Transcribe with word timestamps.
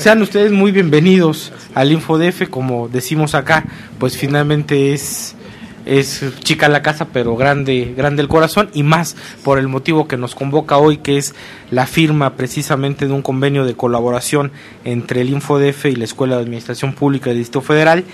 Sean 0.00 0.22
ustedes 0.22 0.50
muy 0.50 0.72
bienvenidos 0.72 1.52
al 1.74 1.92
InfoDF, 1.92 2.48
como 2.48 2.88
decimos 2.88 3.34
acá, 3.34 3.66
pues 3.98 4.16
finalmente 4.16 4.94
es 4.94 5.36
es 5.84 6.24
chica 6.40 6.70
la 6.70 6.80
casa, 6.80 7.08
pero 7.12 7.36
grande, 7.36 7.92
grande 7.94 8.22
el 8.22 8.28
corazón, 8.28 8.70
y 8.72 8.82
más 8.82 9.14
por 9.44 9.58
el 9.58 9.68
motivo 9.68 10.08
que 10.08 10.16
nos 10.16 10.34
convoca 10.34 10.78
hoy, 10.78 10.98
que 10.98 11.18
es 11.18 11.34
la 11.70 11.86
firma 11.86 12.34
precisamente 12.36 13.08
de 13.08 13.12
un 13.12 13.20
convenio 13.20 13.66
de 13.66 13.74
colaboración 13.74 14.52
entre 14.86 15.20
el 15.20 15.28
InfoDF 15.28 15.84
y 15.84 15.96
la 15.96 16.04
Escuela 16.04 16.36
de 16.36 16.42
Administración 16.44 16.94
Pública 16.94 17.28
del 17.28 17.38
Distrito 17.38 17.60
Federal 17.60 18.04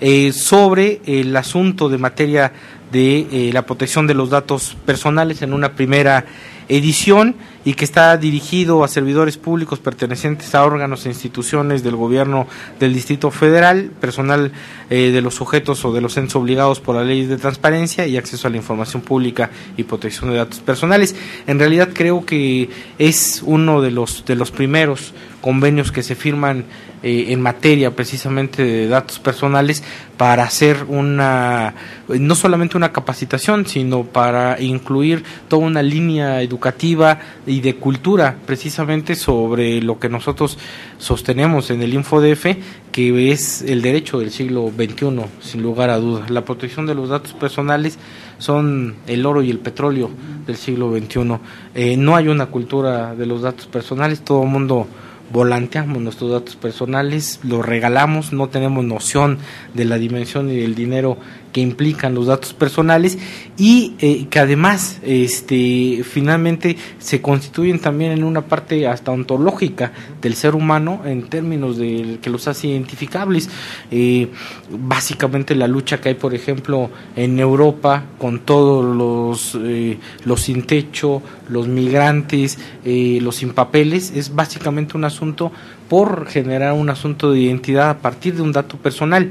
eh, 0.00 0.32
sobre 0.32 1.00
el 1.06 1.36
asunto 1.36 1.88
de 1.88 1.98
materia 1.98 2.52
de 2.90 3.26
eh, 3.30 3.50
la 3.52 3.66
protección 3.66 4.08
de 4.08 4.14
los 4.14 4.30
datos 4.30 4.76
personales 4.84 5.42
en 5.42 5.52
una 5.52 5.74
primera 5.76 6.24
edición 6.68 7.36
y 7.66 7.74
que 7.74 7.84
está 7.84 8.16
dirigido 8.16 8.84
a 8.84 8.88
servidores 8.88 9.36
públicos 9.38 9.80
pertenecientes 9.80 10.54
a 10.54 10.64
órganos 10.64 11.04
e 11.04 11.08
instituciones 11.08 11.82
del 11.82 11.96
gobierno 11.96 12.46
del 12.78 12.94
Distrito 12.94 13.32
Federal, 13.32 13.90
personal 14.00 14.52
eh, 14.88 15.10
de 15.10 15.20
los 15.20 15.34
sujetos 15.34 15.84
o 15.84 15.92
de 15.92 16.00
los 16.00 16.16
entes 16.16 16.36
obligados 16.36 16.78
por 16.78 16.94
la 16.94 17.02
ley 17.02 17.26
de 17.26 17.36
transparencia 17.38 18.06
y 18.06 18.16
acceso 18.16 18.46
a 18.46 18.50
la 18.52 18.56
información 18.56 19.02
pública 19.02 19.50
y 19.76 19.82
protección 19.82 20.30
de 20.30 20.36
datos 20.36 20.60
personales. 20.60 21.16
En 21.48 21.58
realidad 21.58 21.88
creo 21.92 22.24
que 22.24 22.70
es 23.00 23.42
uno 23.44 23.82
de 23.82 23.90
los 23.90 24.24
de 24.24 24.36
los 24.36 24.52
primeros 24.52 25.12
convenios 25.46 25.92
que 25.92 26.02
se 26.02 26.16
firman 26.16 26.64
eh, 27.04 27.26
en 27.28 27.40
materia 27.40 27.94
precisamente 27.94 28.64
de 28.64 28.88
datos 28.88 29.20
personales 29.20 29.84
para 30.16 30.42
hacer 30.42 30.86
una 30.88 31.72
no 32.08 32.34
solamente 32.34 32.76
una 32.76 32.90
capacitación 32.90 33.64
sino 33.64 34.02
para 34.02 34.60
incluir 34.60 35.22
toda 35.46 35.64
una 35.64 35.84
línea 35.84 36.42
educativa 36.42 37.20
y 37.46 37.60
de 37.60 37.76
cultura 37.76 38.38
precisamente 38.44 39.14
sobre 39.14 39.80
lo 39.82 40.00
que 40.00 40.08
nosotros 40.08 40.58
sostenemos 40.98 41.70
en 41.70 41.80
el 41.80 41.94
InfoDF 41.94 42.46
que 42.90 43.30
es 43.30 43.62
el 43.62 43.82
derecho 43.82 44.18
del 44.18 44.32
siglo 44.32 44.72
XXI 44.76 45.26
sin 45.42 45.62
lugar 45.62 45.90
a 45.90 45.98
dudas. 45.98 46.28
La 46.28 46.44
protección 46.44 46.86
de 46.86 46.96
los 46.96 47.08
datos 47.08 47.34
personales 47.34 48.00
son 48.38 48.96
el 49.06 49.24
oro 49.24 49.42
y 49.42 49.50
el 49.50 49.60
petróleo 49.60 50.10
del 50.44 50.56
siglo 50.56 50.90
XXI 50.90 51.38
eh, 51.76 51.96
no 51.96 52.16
hay 52.16 52.26
una 52.26 52.46
cultura 52.46 53.14
de 53.14 53.26
los 53.26 53.42
datos 53.42 53.66
personales 53.66 54.22
todo 54.22 54.42
el 54.42 54.48
mundo 54.48 54.88
volanteamos 55.36 56.00
nuestros 56.00 56.30
datos 56.30 56.56
personales, 56.56 57.40
los 57.42 57.62
regalamos, 57.62 58.32
no 58.32 58.48
tenemos 58.48 58.86
noción 58.86 59.36
de 59.74 59.84
la 59.84 59.98
dimensión 59.98 60.48
y 60.48 60.56
del 60.56 60.74
dinero 60.74 61.18
que 61.56 61.62
implican 61.62 62.14
los 62.14 62.26
datos 62.26 62.52
personales 62.52 63.16
y 63.56 63.94
eh, 64.00 64.26
que 64.28 64.40
además 64.40 65.00
este 65.02 66.02
finalmente 66.04 66.76
se 66.98 67.22
constituyen 67.22 67.78
también 67.78 68.12
en 68.12 68.24
una 68.24 68.42
parte 68.42 68.86
hasta 68.86 69.10
ontológica 69.10 69.90
del 70.20 70.34
ser 70.34 70.54
humano 70.54 71.00
en 71.06 71.30
términos 71.30 71.78
de 71.78 72.18
que 72.20 72.28
los 72.28 72.46
hace 72.46 72.66
identificables. 72.66 73.48
Eh, 73.90 74.28
básicamente 74.68 75.54
la 75.54 75.66
lucha 75.66 75.98
que 75.98 76.10
hay 76.10 76.14
por 76.16 76.34
ejemplo 76.34 76.90
en 77.16 77.40
Europa 77.40 78.04
con 78.18 78.40
todos 78.40 78.94
los 78.94 79.58
eh, 79.58 79.96
los 80.26 80.42
sin 80.42 80.64
techo 80.64 81.22
los 81.48 81.68
migrantes 81.68 82.58
los 82.84 83.36
sin 83.36 83.54
papeles 83.54 84.12
es 84.14 84.34
básicamente 84.34 84.94
un 84.94 85.04
asunto 85.04 85.52
por 85.88 86.26
generar 86.26 86.74
un 86.74 86.90
asunto 86.90 87.32
de 87.32 87.40
identidad 87.40 87.88
a 87.88 87.98
partir 88.00 88.34
de 88.34 88.42
un 88.42 88.52
dato 88.52 88.76
personal 88.76 89.30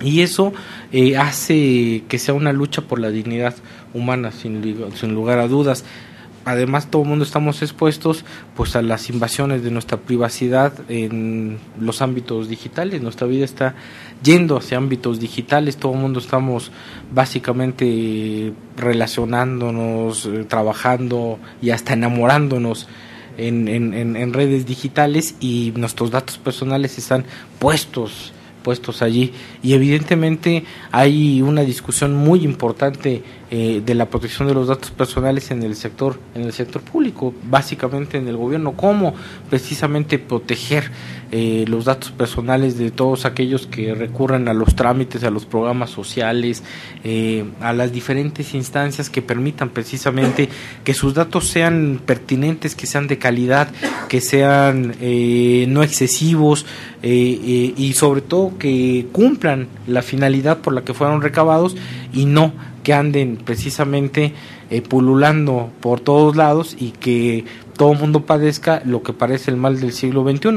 y 0.00 0.22
eso 0.22 0.52
eh, 0.92 1.16
hace 1.16 2.04
que 2.08 2.18
sea 2.18 2.34
una 2.34 2.52
lucha 2.52 2.82
por 2.82 2.98
la 2.98 3.10
dignidad 3.10 3.54
humana, 3.94 4.32
sin, 4.32 5.14
lugar 5.14 5.38
a 5.38 5.48
dudas. 5.48 5.84
Además, 6.46 6.90
todo 6.90 7.02
el 7.02 7.08
mundo 7.08 7.24
estamos 7.24 7.60
expuestos 7.60 8.24
pues 8.56 8.74
a 8.74 8.80
las 8.80 9.10
invasiones 9.10 9.62
de 9.62 9.70
nuestra 9.70 9.98
privacidad 9.98 10.72
en 10.88 11.58
los 11.78 12.00
ámbitos 12.00 12.48
digitales. 12.48 13.02
Nuestra 13.02 13.26
vida 13.26 13.44
está 13.44 13.74
yendo 14.22 14.56
hacia 14.56 14.78
ámbitos 14.78 15.20
digitales. 15.20 15.76
Todo 15.76 15.92
el 15.92 15.98
mundo 15.98 16.18
estamos 16.18 16.72
básicamente 17.12 18.54
relacionándonos, 18.78 20.26
eh, 20.26 20.44
trabajando 20.48 21.38
y 21.60 21.70
hasta 21.70 21.92
enamorándonos 21.92 22.88
en, 23.36 23.68
en, 23.68 24.16
en 24.16 24.32
redes 24.32 24.64
digitales 24.64 25.34
y 25.40 25.72
nuestros 25.76 26.10
datos 26.10 26.38
personales 26.38 26.96
están 26.96 27.24
puestos 27.58 28.32
puestos 28.62 29.02
allí. 29.02 29.32
Y 29.62 29.74
evidentemente 29.74 30.64
hay 30.92 31.42
una 31.42 31.62
discusión 31.62 32.14
muy 32.14 32.44
importante 32.44 33.22
eh, 33.52 33.82
de 33.84 33.96
la 33.96 34.06
protección 34.06 34.46
de 34.46 34.54
los 34.54 34.68
datos 34.68 34.92
personales 34.92 35.50
en 35.50 35.64
el 35.64 35.74
sector 35.74 36.20
en 36.36 36.42
el 36.42 36.52
sector 36.52 36.82
público 36.82 37.34
básicamente 37.42 38.16
en 38.16 38.28
el 38.28 38.36
gobierno. 38.36 38.74
Cómo 38.76 39.12
precisamente 39.48 40.20
proteger 40.20 40.88
eh, 41.32 41.64
los 41.66 41.86
datos 41.86 42.12
personales 42.12 42.78
de 42.78 42.92
todos 42.92 43.24
aquellos 43.24 43.66
que 43.66 43.92
recurren 43.92 44.46
a 44.46 44.54
los 44.54 44.76
trámites 44.76 45.24
a 45.24 45.30
los 45.30 45.46
programas 45.46 45.90
sociales 45.90 46.62
eh, 47.02 47.44
a 47.60 47.72
las 47.72 47.90
diferentes 47.90 48.54
instancias 48.54 49.10
que 49.10 49.20
permitan 49.20 49.70
precisamente 49.70 50.48
que 50.84 50.94
sus 50.94 51.14
datos 51.14 51.48
sean 51.48 52.00
pertinentes 52.06 52.76
que 52.76 52.86
sean 52.86 53.08
de 53.08 53.18
calidad 53.18 53.68
que 54.08 54.20
sean 54.20 54.94
no 55.72 55.82
excesivos 55.82 56.66
y 57.02 57.92
sobre 57.96 58.20
todo 58.20 58.58
que 58.58 59.08
cumplan 59.10 59.66
la 59.88 60.02
finalidad 60.02 60.58
por 60.58 60.72
la 60.72 60.84
que 60.84 60.94
fueron 60.94 61.20
recabados 61.20 61.76
y 62.12 62.26
no 62.26 62.52
anden 62.92 63.36
precisamente 63.36 64.32
eh, 64.70 64.82
pululando 64.82 65.70
por 65.80 66.00
todos 66.00 66.36
lados 66.36 66.76
y 66.78 66.90
que 66.92 67.44
todo 67.80 67.94
mundo 67.94 68.26
padezca 68.26 68.82
lo 68.84 69.02
que 69.02 69.14
parece 69.14 69.50
el 69.50 69.56
mal 69.56 69.80
del 69.80 69.92
siglo 69.92 70.22
XXI, 70.22 70.50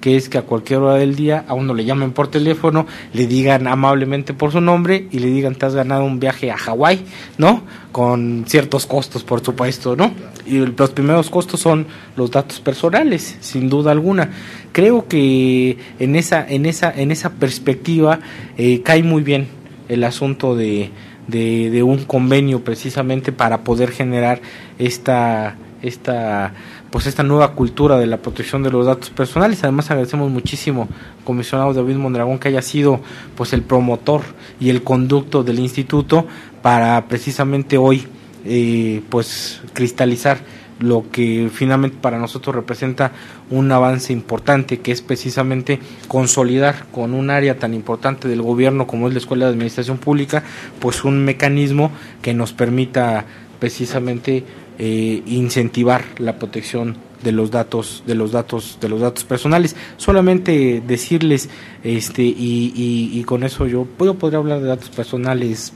que 0.00 0.16
es 0.16 0.30
que 0.30 0.38
a 0.38 0.42
cualquier 0.42 0.80
hora 0.80 0.94
del 0.94 1.14
día 1.16 1.44
a 1.46 1.52
uno 1.52 1.74
le 1.74 1.84
llamen 1.84 2.12
por 2.12 2.28
teléfono, 2.28 2.86
le 3.12 3.26
digan 3.26 3.66
amablemente 3.66 4.32
por 4.32 4.52
su 4.52 4.62
nombre 4.62 5.06
y 5.10 5.18
le 5.18 5.26
digan 5.26 5.54
te 5.54 5.66
has 5.66 5.74
ganado 5.74 6.04
un 6.04 6.18
viaje 6.18 6.50
a 6.50 6.56
Hawái, 6.56 7.04
¿no? 7.36 7.62
Con 7.92 8.46
ciertos 8.48 8.86
costos, 8.86 9.22
por 9.22 9.44
supuesto, 9.44 9.96
¿no? 9.96 10.12
Y 10.46 10.64
los 10.64 10.90
primeros 10.92 11.28
costos 11.28 11.60
son 11.60 11.86
los 12.16 12.30
datos 12.30 12.58
personales, 12.60 13.36
sin 13.40 13.68
duda 13.68 13.92
alguna. 13.92 14.30
Creo 14.72 15.06
que 15.06 15.76
en 15.98 16.16
esa, 16.16 16.48
en 16.48 16.64
esa, 16.64 16.90
en 16.90 17.10
esa 17.10 17.34
perspectiva 17.34 18.20
eh, 18.56 18.80
cae 18.82 19.02
muy 19.02 19.22
bien 19.22 19.46
el 19.90 20.04
asunto 20.04 20.56
de 20.56 20.90
de, 21.26 21.82
un 21.82 22.04
convenio 22.04 22.64
precisamente 22.64 23.32
para 23.32 23.64
poder 23.64 23.90
generar 23.90 24.40
esta 24.78 25.56
esta 25.82 26.52
pues 26.90 27.06
esta 27.06 27.22
nueva 27.22 27.54
cultura 27.54 27.98
de 27.98 28.06
la 28.06 28.18
protección 28.18 28.62
de 28.62 28.70
los 28.70 28.86
datos 28.86 29.10
personales. 29.10 29.64
Además 29.64 29.90
agradecemos 29.90 30.30
muchísimo 30.30 30.88
comisionado 31.24 31.72
David 31.72 31.96
Mondragón 31.96 32.38
que 32.38 32.48
haya 32.48 32.62
sido 32.62 33.00
pues 33.34 33.52
el 33.52 33.62
promotor 33.62 34.22
y 34.60 34.68
el 34.68 34.82
conducto 34.82 35.42
del 35.42 35.58
instituto 35.58 36.26
para 36.60 37.08
precisamente 37.08 37.78
hoy 37.78 38.06
eh, 38.44 39.02
pues 39.08 39.62
cristalizar 39.72 40.38
lo 40.80 41.04
que 41.10 41.50
finalmente 41.52 41.96
para 42.00 42.18
nosotros 42.18 42.54
representa 42.54 43.12
un 43.50 43.70
avance 43.72 44.12
importante, 44.12 44.80
que 44.80 44.92
es 44.92 45.02
precisamente 45.02 45.78
consolidar 46.08 46.86
con 46.90 47.14
un 47.14 47.30
área 47.30 47.58
tan 47.58 47.74
importante 47.74 48.28
del 48.28 48.42
gobierno 48.42 48.86
como 48.86 49.08
es 49.08 49.14
la 49.14 49.20
Escuela 49.20 49.46
de 49.46 49.52
Administración 49.52 49.98
Pública, 49.98 50.42
pues 50.80 51.04
un 51.04 51.24
mecanismo 51.24 51.90
que 52.20 52.34
nos 52.34 52.52
permita 52.52 53.24
precisamente 53.58 54.44
eh, 54.78 55.22
incentivar 55.26 56.02
la 56.18 56.38
protección 56.38 56.96
de 57.22 57.30
los 57.30 57.50
datos 57.50 58.02
de 58.06 58.14
los 58.14 58.32
datos 58.32 58.78
de 58.80 58.88
los 58.88 59.00
datos 59.00 59.24
personales. 59.24 59.76
Solamente 59.96 60.82
decirles 60.84 61.48
este 61.84 62.22
y, 62.22 62.72
y, 62.74 63.22
con 63.24 63.44
eso 63.44 63.66
yo, 63.66 63.86
yo 64.00 64.14
podría 64.14 64.38
hablar 64.38 64.60
de 64.60 64.66
datos 64.66 64.90
personales 64.90 65.72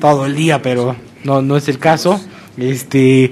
todo 0.00 0.24
el 0.24 0.34
día 0.34 0.62
pero 0.62 0.96
no 1.24 1.42
no 1.42 1.56
es 1.56 1.68
el 1.68 1.78
caso. 1.78 2.20
Este 2.56 3.30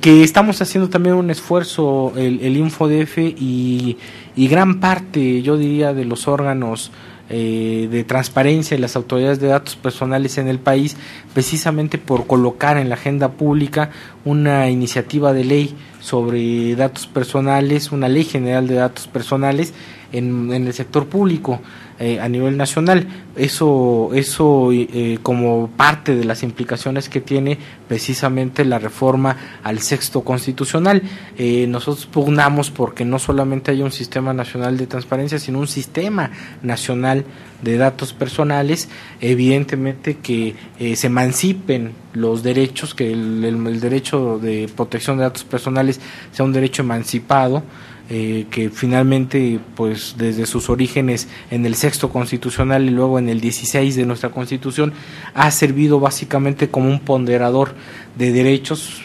que 0.00 0.22
estamos 0.22 0.62
haciendo 0.62 0.88
también 0.88 1.16
un 1.16 1.30
esfuerzo 1.30 2.12
el, 2.16 2.40
el 2.40 2.56
InfoDF 2.56 3.18
y, 3.18 3.96
y 4.36 4.46
gran 4.46 4.78
parte, 4.78 5.42
yo 5.42 5.56
diría, 5.56 5.92
de 5.92 6.04
los 6.04 6.28
órganos 6.28 6.92
eh, 7.30 7.88
de 7.90 8.04
transparencia 8.04 8.76
y 8.76 8.80
las 8.80 8.96
autoridades 8.96 9.40
de 9.40 9.48
datos 9.48 9.76
personales 9.76 10.36
en 10.36 10.46
el 10.46 10.58
país, 10.58 10.96
precisamente 11.32 11.96
por 11.96 12.26
colocar 12.26 12.76
en 12.76 12.90
la 12.90 12.96
agenda 12.96 13.32
pública 13.32 13.90
una 14.26 14.68
iniciativa 14.68 15.32
de 15.32 15.44
ley 15.44 15.74
sobre 16.00 16.76
datos 16.76 17.06
personales, 17.06 17.92
una 17.92 18.08
ley 18.08 18.24
general 18.24 18.68
de 18.68 18.74
datos 18.74 19.06
personales 19.06 19.72
en, 20.18 20.52
el 20.52 20.72
sector 20.72 21.06
público. 21.06 21.60
Eh, 22.00 22.18
a 22.18 22.28
nivel 22.28 22.56
nacional. 22.56 23.06
Eso, 23.36 24.10
eso 24.14 24.70
eh, 24.72 25.20
como 25.22 25.68
parte 25.68 26.16
de 26.16 26.24
las 26.24 26.42
implicaciones 26.42 27.08
que 27.08 27.20
tiene 27.20 27.56
precisamente 27.86 28.64
la 28.64 28.80
reforma 28.80 29.36
al 29.62 29.78
sexto 29.78 30.22
constitucional. 30.22 31.02
Eh, 31.38 31.66
nosotros 31.68 32.06
pugnamos 32.06 32.72
porque 32.72 33.04
no 33.04 33.20
solamente 33.20 33.70
haya 33.70 33.84
un 33.84 33.92
sistema 33.92 34.34
nacional 34.34 34.76
de 34.76 34.88
transparencia, 34.88 35.38
sino 35.38 35.60
un 35.60 35.68
sistema 35.68 36.32
nacional 36.62 37.24
de 37.62 37.76
datos 37.76 38.12
personales, 38.12 38.88
evidentemente 39.20 40.16
que 40.16 40.54
se 40.96 41.06
emancipen 41.06 41.92
los 42.12 42.42
derechos, 42.42 42.94
que 42.94 43.12
el, 43.12 43.80
derecho 43.80 44.38
de 44.40 44.68
protección 44.74 45.16
de 45.16 45.22
datos 45.22 45.44
personales 45.44 46.00
sea 46.32 46.44
un 46.44 46.52
derecho 46.52 46.82
emancipado, 46.82 47.62
eh, 48.10 48.46
que 48.50 48.68
finalmente, 48.68 49.58
pues 49.74 50.16
desde 50.18 50.44
sus 50.46 50.68
orígenes 50.68 51.28
en 51.50 51.64
el 51.64 51.74
sexto 51.74 52.10
constitucional 52.10 52.84
y 52.84 52.90
luego 52.90 53.18
en 53.18 53.28
el 53.28 53.40
16 53.40 53.96
de 53.96 54.04
nuestra 54.04 54.28
constitución, 54.28 54.92
ha 55.32 55.50
servido 55.50 56.00
básicamente 56.00 56.68
como 56.68 56.90
un 56.90 57.00
ponderador 57.00 57.74
de 58.16 58.32
derechos 58.32 59.02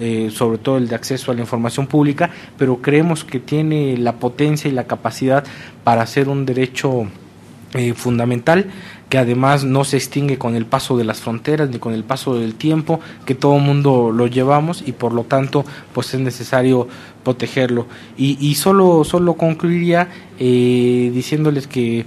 eh, 0.00 0.30
sobre 0.32 0.58
todo 0.58 0.76
el 0.76 0.86
de 0.86 0.94
acceso 0.94 1.32
a 1.32 1.34
la 1.34 1.40
información 1.40 1.88
pública, 1.88 2.30
pero 2.56 2.80
creemos 2.80 3.24
que 3.24 3.40
tiene 3.40 3.96
la 3.96 4.12
potencia 4.20 4.68
y 4.68 4.72
la 4.72 4.86
capacidad 4.86 5.42
para 5.82 6.06
ser 6.06 6.28
un 6.28 6.46
derecho 6.46 7.08
eh, 7.74 7.94
fundamental 7.94 8.66
que 9.08 9.18
además 9.18 9.64
no 9.64 9.84
se 9.84 9.96
extingue 9.96 10.38
con 10.38 10.54
el 10.54 10.66
paso 10.66 10.96
de 10.96 11.04
las 11.04 11.20
fronteras 11.20 11.70
ni 11.70 11.78
con 11.78 11.94
el 11.94 12.04
paso 12.04 12.38
del 12.38 12.54
tiempo, 12.54 13.00
que 13.24 13.34
todo 13.34 13.56
el 13.56 13.62
mundo 13.62 14.10
lo 14.12 14.26
llevamos 14.26 14.82
y 14.86 14.92
por 14.92 15.12
lo 15.12 15.24
tanto 15.24 15.64
pues 15.92 16.12
es 16.14 16.20
necesario 16.20 16.88
protegerlo. 17.24 17.86
Y, 18.16 18.36
y 18.40 18.54
solo, 18.54 19.04
solo 19.04 19.34
concluiría 19.34 20.08
eh, 20.38 21.10
diciéndoles 21.12 21.66
que 21.66 22.06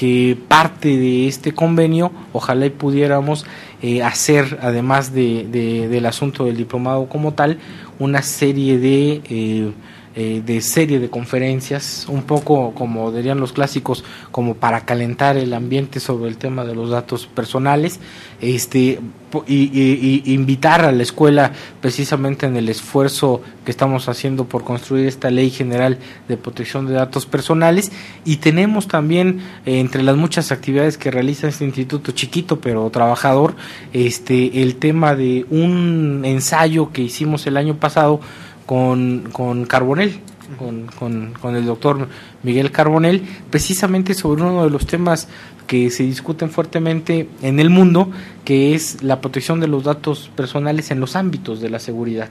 que 0.00 0.34
parte 0.48 0.96
de 0.96 1.28
este 1.28 1.52
convenio 1.52 2.10
ojalá 2.32 2.64
y 2.64 2.70
pudiéramos 2.70 3.44
eh, 3.82 4.02
hacer, 4.02 4.58
además 4.62 5.12
de, 5.12 5.44
del 5.90 6.06
asunto 6.06 6.46
del 6.46 6.56
diplomado 6.56 7.06
como 7.06 7.34
tal, 7.34 7.58
una 7.98 8.22
serie 8.22 8.78
de 8.78 9.20
eh, 9.28 9.72
eh, 10.16 10.42
de 10.44 10.60
serie 10.60 10.98
de 10.98 11.08
conferencias, 11.08 12.06
un 12.08 12.22
poco 12.22 12.74
como 12.74 13.12
dirían 13.12 13.38
los 13.38 13.52
clásicos, 13.52 14.04
como 14.32 14.54
para 14.54 14.84
calentar 14.84 15.36
el 15.36 15.54
ambiente 15.54 16.00
sobre 16.00 16.28
el 16.28 16.36
tema 16.36 16.64
de 16.64 16.74
los 16.74 16.90
datos 16.90 17.26
personales, 17.26 18.00
este, 18.40 18.98
y, 19.46 20.22
invitar 20.34 20.84
a 20.84 20.90
la 20.90 21.02
escuela 21.04 21.52
precisamente 21.80 22.46
en 22.46 22.56
el 22.56 22.68
esfuerzo 22.68 23.40
que 23.64 23.70
estamos 23.70 24.08
haciendo 24.08 24.46
por 24.46 24.64
construir 24.64 25.06
esta 25.06 25.30
ley 25.30 25.50
general 25.50 25.98
de 26.26 26.36
protección 26.36 26.86
de 26.86 26.94
datos 26.94 27.26
personales. 27.26 27.92
Y 28.24 28.38
tenemos 28.38 28.88
también 28.88 29.40
eh, 29.64 29.78
entre 29.78 30.02
las 30.02 30.16
muchas 30.16 30.50
actividades 30.50 30.98
que 30.98 31.10
realiza 31.10 31.46
este 31.46 31.64
instituto 31.64 32.12
chiquito 32.12 32.60
pero 32.60 32.90
trabajador 32.90 33.54
este 33.92 34.62
el 34.62 34.76
tema 34.76 35.14
de 35.14 35.46
un 35.50 36.22
ensayo 36.24 36.92
que 36.92 37.02
hicimos 37.02 37.46
el 37.46 37.56
año 37.56 37.76
pasado 37.76 38.20
con, 38.70 39.30
con 39.32 39.66
Carbonell, 39.66 40.20
con, 40.56 40.86
con, 40.86 41.32
con, 41.40 41.56
el 41.56 41.66
doctor 41.66 42.06
Miguel 42.44 42.70
Carbonell, 42.70 43.20
precisamente 43.50 44.14
sobre 44.14 44.42
uno 44.42 44.62
de 44.62 44.70
los 44.70 44.86
temas 44.86 45.26
que 45.66 45.90
se 45.90 46.04
discuten 46.04 46.50
fuertemente 46.50 47.28
en 47.42 47.58
el 47.58 47.68
mundo, 47.68 48.12
que 48.44 48.76
es 48.76 49.02
la 49.02 49.20
protección 49.20 49.58
de 49.58 49.66
los 49.66 49.82
datos 49.82 50.30
personales 50.36 50.92
en 50.92 51.00
los 51.00 51.16
ámbitos 51.16 51.60
de 51.60 51.68
la 51.68 51.80
seguridad. 51.80 52.28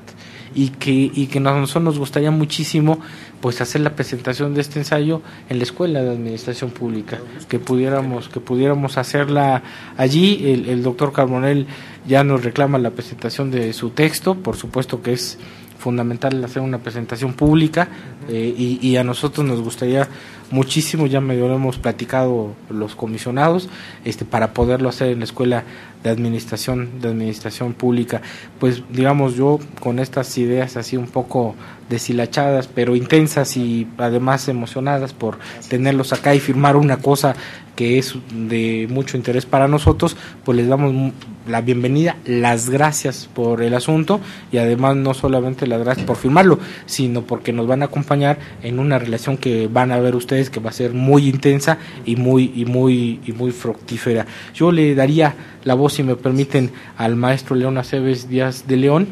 Y 0.56 0.70
que, 0.70 1.12
y 1.14 1.28
que 1.28 1.40
a 1.40 1.42
nosotros 1.42 1.84
nos 1.84 2.00
gustaría 2.00 2.32
muchísimo 2.32 3.00
pues 3.42 3.60
hacer 3.60 3.82
la 3.82 3.96
presentación 3.98 4.54
de 4.54 4.62
este 4.62 4.80
ensayo 4.80 5.22
en 5.50 5.58
la 5.58 5.64
escuela 5.64 6.02
de 6.02 6.10
administración 6.10 6.72
pública 6.72 7.20
que 7.48 7.60
pudiéramos 7.60 8.30
que 8.30 8.40
pudiéramos 8.40 8.98
hacerla 8.98 9.62
allí 9.96 10.52
el, 10.52 10.68
el 10.68 10.82
doctor 10.82 11.14
Carbonell 11.14 11.68
ya 12.08 12.24
nos 12.24 12.44
reclama 12.44 12.80
la 12.80 12.90
presentación 12.90 13.52
de 13.52 13.72
su 13.74 13.92
texto 13.92 14.34
por 14.34 14.58
supuesto 14.58 15.04
que 15.04 15.14
es 15.14 15.38
fundamental 15.80 16.44
hacer 16.44 16.62
una 16.62 16.78
presentación 16.80 17.34
pública 17.34 17.88
eh, 18.28 18.54
y, 18.58 18.96
a 18.98 19.04
nosotros 19.04 19.48
nos 19.48 19.62
gustaría 19.62 20.08
muchísimo, 20.52 21.08
ya 21.08 21.22
me 21.22 21.36
lo 21.36 21.54
hemos 21.54 21.78
platicado 21.78 22.54
los 22.70 22.96
comisionados, 22.96 23.70
este, 24.04 24.26
para 24.26 24.54
poderlo 24.54 24.90
hacer 24.90 25.12
en 25.12 25.20
la 25.20 25.26
escuela 25.26 25.64
de 26.04 26.10
administración, 26.10 27.02
de 27.02 27.10
administración 27.10 27.74
pública. 27.74 28.22
Pues 28.60 28.84
digamos 28.90 29.36
yo 29.36 29.60
con 29.80 30.00
estas 30.00 30.38
ideas 30.38 30.78
así 30.78 30.98
un 30.98 31.08
poco 31.08 31.56
deshilachadas, 31.90 32.68
pero 32.68 32.96
intensas 32.96 33.58
y 33.58 33.88
además 33.98 34.48
emocionadas 34.48 35.14
por 35.14 35.40
tenerlos 35.70 36.14
acá 36.14 36.36
y 36.36 36.40
firmar 36.40 36.76
una 36.76 36.98
cosa 36.98 37.36
que 37.76 37.98
es 37.98 38.16
de 38.34 38.88
mucho 38.90 39.16
interés 39.16 39.46
para 39.46 39.70
nosotros, 39.70 40.18
pues 40.44 40.58
les 40.58 40.68
damos 40.68 41.14
la 41.48 41.62
bienvenida, 41.62 42.18
las 42.26 42.70
gracias 42.70 43.30
por 43.34 43.62
el 43.62 43.74
asunto 43.74 44.20
y 44.52 44.58
además 44.58 44.98
no 44.98 45.14
solamente 45.14 45.66
gracias 45.77 46.06
por 46.06 46.18
firmarlo, 46.18 46.60
sino 46.86 47.24
porque 47.24 47.54
nos 47.54 47.68
van 47.68 47.81
a 47.81 47.86
acompañar 47.86 48.39
en 48.63 48.80
una 48.80 49.00
relación 49.00 49.38
que 49.38 49.68
van 49.68 49.92
a 49.92 50.00
ver 50.00 50.16
ustedes 50.16 50.50
que 50.50 50.60
va 50.60 50.69
a 50.69 50.74
ser 50.74 50.94
muy 50.94 51.27
intensa 51.27 51.77
y 52.06 52.16
muy 52.16 52.51
y 52.56 52.66
muy 52.66 53.19
y 53.25 53.31
muy 53.31 53.51
fructífera. 53.51 54.25
Yo 54.54 54.71
le 54.71 54.95
daría 54.95 55.36
la 55.63 55.74
voz, 55.74 55.94
si 55.94 56.04
me 56.04 56.16
permiten, 56.16 56.71
al 56.98 57.16
maestro 57.16 57.56
León 57.56 57.77
Aceves 57.77 58.30
Díaz 58.30 58.68
de 58.68 58.77
León 58.77 59.07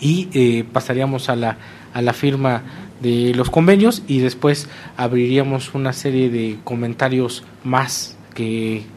y 0.00 0.28
eh, 0.32 0.64
pasaríamos 0.72 1.28
a 1.28 1.36
la 1.36 1.58
a 1.92 2.02
la 2.02 2.12
firma 2.12 2.62
de 3.00 3.34
los 3.34 3.50
convenios 3.50 4.02
y 4.06 4.20
después 4.20 4.68
abriríamos 4.96 5.74
una 5.74 5.92
serie 5.92 6.30
de 6.30 6.58
comentarios 6.64 7.44
más 7.64 8.16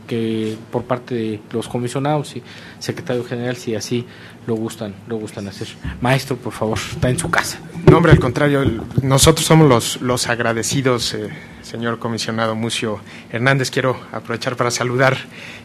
que, 0.07 0.57
por 0.71 0.83
parte 0.83 1.15
de 1.15 1.39
los 1.51 1.67
comisionados 1.67 2.35
y 2.35 2.43
secretario 2.79 3.23
general 3.23 3.55
si 3.55 3.75
así 3.75 4.05
lo 4.47 4.55
gustan 4.55 4.93
lo 5.07 5.17
gustan 5.17 5.47
hacer. 5.47 5.67
Maestro 6.01 6.37
por 6.37 6.53
favor 6.53 6.77
está 6.77 7.09
en 7.09 7.17
su 7.17 7.29
casa. 7.29 7.59
No 7.89 7.97
hombre 7.97 8.11
al 8.11 8.19
contrario 8.19 8.63
nosotros 9.01 9.45
somos 9.45 9.67
los 9.67 10.01
los 10.01 10.27
agradecidos 10.27 11.13
eh, 11.13 11.29
señor 11.61 11.99
comisionado 11.99 12.55
Mucio 12.55 12.99
Hernández. 13.31 13.71
Quiero 13.71 13.99
aprovechar 14.11 14.55
para 14.55 14.71
saludar 14.71 15.17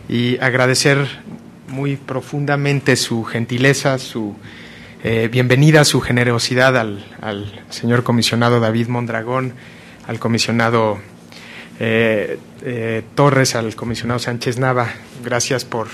y 0.08 0.38
agradecer 0.38 1.06
muy 1.68 1.96
profundamente 1.96 2.96
su 2.96 3.24
gentileza 3.24 3.98
su 3.98 4.34
eh, 5.04 5.28
bienvenida 5.30 5.84
su 5.84 6.00
generosidad 6.00 6.76
al, 6.76 7.04
señor 7.70 8.02
comisionado 8.02 8.58
David 8.58 8.88
Mondragón, 8.88 9.52
al 10.06 10.18
comisionado 10.18 10.98
eh, 11.80 12.38
eh, 12.62 13.02
Torres, 13.14 13.54
al 13.54 13.74
comisionado 13.74 14.18
Sánchez 14.18 14.58
Nava. 14.58 14.88
Gracias 15.24 15.64
por, 15.64 15.88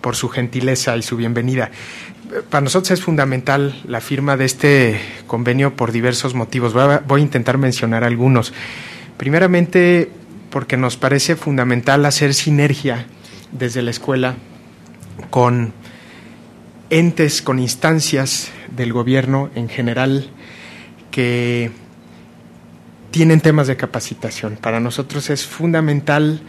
por 0.00 0.16
su 0.16 0.28
gentileza 0.28 0.96
y 0.96 1.02
su 1.02 1.16
bienvenida. 1.16 1.70
Para 2.50 2.62
nosotros 2.62 2.90
es 2.92 3.02
fundamental 3.02 3.80
la 3.86 4.00
firma 4.00 4.36
de 4.36 4.46
este 4.46 5.00
convenio 5.26 5.76
por 5.76 5.92
diversos 5.92 6.34
motivos. 6.34 6.72
voy 6.72 7.20
a 7.20 7.22
intentar 7.22 7.58
mencionar 7.58 8.04
algunos. 8.04 8.52
Primeramente, 9.16 10.10
porque 10.50 10.76
nos 10.76 10.96
parece 10.96 11.36
fundamental 11.36 12.04
hacer 12.06 12.34
sinergia 12.34 13.06
desde 13.52 13.82
la 13.82 13.90
escuela 13.90 14.34
con 15.30 15.72
entes, 16.90 17.42
con 17.42 17.58
instancias 17.58 18.50
del 18.74 18.92
gobierno 18.92 19.50
en 19.54 19.68
general 19.68 20.30
que 21.10 21.70
tienen 23.12 23.40
temas 23.40 23.68
de 23.68 23.76
capacitación. 23.76 24.56
Para 24.56 24.80
nosotros 24.80 25.30
es 25.30 25.46
fundamental 25.46 26.40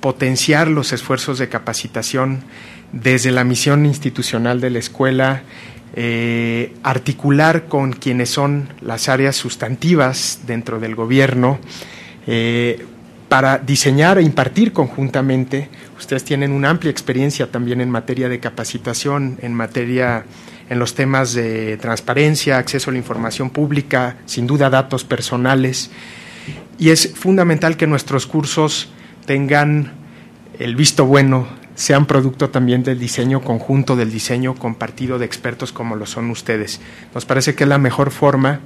potenciar 0.00 0.68
los 0.68 0.92
esfuerzos 0.92 1.38
de 1.38 1.48
capacitación 1.48 2.40
desde 2.92 3.32
la 3.32 3.44
misión 3.44 3.84
institucional 3.84 4.60
de 4.60 4.70
la 4.70 4.78
escuela, 4.78 5.42
eh, 5.94 6.72
articular 6.84 7.66
con 7.66 7.92
quienes 7.92 8.30
son 8.30 8.68
las 8.80 9.08
áreas 9.08 9.36
sustantivas 9.36 10.42
dentro 10.46 10.78
del 10.78 10.94
gobierno, 10.94 11.58
eh, 12.26 12.86
para 13.28 13.58
diseñar 13.58 14.18
e 14.18 14.22
impartir 14.22 14.72
conjuntamente. 14.72 15.68
Ustedes 15.98 16.24
tienen 16.24 16.52
una 16.52 16.70
amplia 16.70 16.90
experiencia 16.90 17.50
también 17.50 17.80
en 17.80 17.90
materia 17.90 18.28
de 18.28 18.38
capacitación, 18.38 19.38
en 19.42 19.52
materia 19.52 20.24
en 20.68 20.78
los 20.78 20.94
temas 20.94 21.32
de 21.32 21.76
transparencia, 21.78 22.58
acceso 22.58 22.90
a 22.90 22.92
la 22.92 22.98
información 22.98 23.50
pública, 23.50 24.16
sin 24.26 24.46
duda 24.46 24.70
datos 24.70 25.04
personales. 25.04 25.90
Y 26.78 26.90
es 26.90 27.12
fundamental 27.14 27.76
que 27.76 27.86
nuestros 27.86 28.26
cursos 28.26 28.90
tengan 29.26 29.92
el 30.58 30.76
visto 30.76 31.06
bueno, 31.06 31.46
sean 31.74 32.06
producto 32.06 32.50
también 32.50 32.82
del 32.82 32.98
diseño 32.98 33.40
conjunto, 33.40 33.94
del 33.94 34.10
diseño 34.10 34.54
compartido 34.54 35.18
de 35.18 35.26
expertos 35.26 35.72
como 35.72 35.96
lo 35.96 36.06
son 36.06 36.30
ustedes. 36.30 36.80
Nos 37.14 37.24
parece 37.24 37.54
que 37.54 37.64
es 37.64 37.68
la 37.68 37.78
mejor 37.78 38.10
forma 38.10 38.60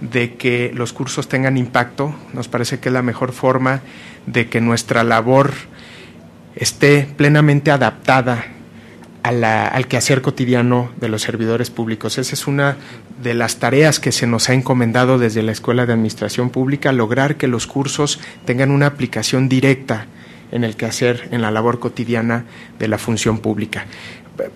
de 0.00 0.34
que 0.34 0.70
los 0.74 0.92
cursos 0.92 1.28
tengan 1.28 1.56
impacto, 1.56 2.14
nos 2.32 2.48
parece 2.48 2.78
que 2.78 2.88
es 2.88 2.92
la 2.92 3.02
mejor 3.02 3.32
forma 3.32 3.82
de 4.26 4.48
que 4.48 4.60
nuestra 4.60 5.04
labor 5.04 5.52
esté 6.54 7.08
plenamente 7.16 7.70
adaptada 7.70 8.51
al 9.22 9.86
quehacer 9.86 10.20
cotidiano 10.20 10.90
de 11.00 11.08
los 11.08 11.22
servidores 11.22 11.70
públicos. 11.70 12.18
Esa 12.18 12.34
es 12.34 12.46
una 12.46 12.76
de 13.22 13.34
las 13.34 13.56
tareas 13.56 14.00
que 14.00 14.12
se 14.12 14.26
nos 14.26 14.48
ha 14.48 14.54
encomendado 14.54 15.18
desde 15.18 15.42
la 15.42 15.52
Escuela 15.52 15.86
de 15.86 15.92
Administración 15.92 16.50
Pública, 16.50 16.92
lograr 16.92 17.36
que 17.36 17.46
los 17.46 17.66
cursos 17.66 18.20
tengan 18.44 18.70
una 18.70 18.86
aplicación 18.86 19.48
directa 19.48 20.06
en 20.50 20.64
el 20.64 20.76
quehacer, 20.76 21.28
en 21.30 21.40
la 21.40 21.50
labor 21.50 21.78
cotidiana 21.78 22.44
de 22.78 22.88
la 22.88 22.98
función 22.98 23.38
pública 23.38 23.86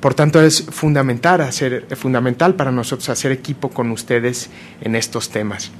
por 0.00 0.14
tanto, 0.14 0.40
es 0.40 0.62
fundamental, 0.62 1.40
hacer, 1.42 1.86
fundamental 1.96 2.54
para 2.54 2.72
nosotros 2.72 3.08
hacer 3.08 3.32
equipo 3.32 3.70
con 3.70 3.90
ustedes 3.90 4.50
en 4.80 4.96
estos 4.96 5.30
temas. 5.30 5.70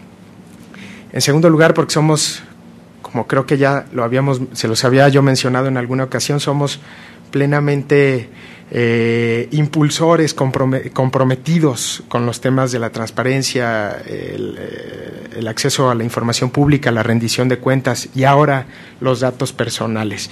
En 1.12 1.20
segundo 1.20 1.48
lugar, 1.48 1.72
porque 1.72 1.94
somos, 1.94 2.42
como 3.00 3.26
creo 3.26 3.46
que 3.46 3.56
ya 3.56 3.86
lo 3.92 4.04
habíamos, 4.04 4.40
se 4.52 4.68
los 4.68 4.84
había 4.84 5.08
yo 5.08 5.22
mencionado 5.22 5.68
en 5.68 5.76
alguna 5.76 6.04
ocasión, 6.04 6.40
somos 6.40 6.80
plenamente 7.30 8.28
eh, 8.70 9.48
impulsores 9.52 10.34
comprometidos 10.34 12.02
con 12.08 12.26
los 12.26 12.40
temas 12.40 12.72
de 12.72 12.80
la 12.80 12.90
transparencia, 12.90 13.92
el, 14.06 14.56
eh, 14.58 15.28
el, 15.36 15.46
acceso 15.46 15.88
a 15.88 15.94
la 15.94 16.02
información 16.02 16.50
pública, 16.50 16.90
la 16.90 17.04
rendición 17.04 17.48
de 17.48 17.58
cuentas 17.58 18.08
y 18.14 18.24
ahora 18.24 18.66
los 19.00 19.20
datos 19.20 19.52
personales. 19.52 20.30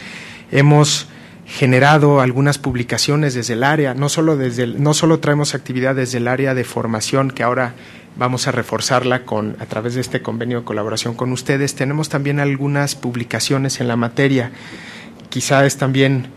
Hemos 0.50 1.06
generado 1.46 2.20
algunas 2.20 2.58
publicaciones 2.58 3.34
desde 3.34 3.52
el 3.52 3.62
área, 3.62 3.94
no 3.94 4.08
solo, 4.08 4.36
desde 4.36 4.66
no 4.66 4.94
solo 4.94 5.20
traemos 5.20 5.54
actividad 5.54 5.94
desde 5.94 6.18
el 6.18 6.26
área 6.26 6.54
de 6.54 6.64
formación, 6.64 7.30
que 7.30 7.42
ahora 7.42 7.74
vamos 8.16 8.48
a 8.48 8.52
reforzarla 8.52 9.24
con, 9.24 9.56
a 9.60 9.66
través 9.66 9.94
de 9.94 10.00
este 10.00 10.22
convenio 10.22 10.60
de 10.60 10.64
colaboración 10.64 11.14
con 11.14 11.32
ustedes, 11.32 11.74
tenemos 11.74 12.08
también 12.08 12.40
algunas 12.40 12.94
publicaciones 12.94 13.80
en 13.80 13.88
la 13.88 13.96
materia. 13.96 14.52
Quizá 15.28 15.66
es 15.66 15.76
también 15.76 16.28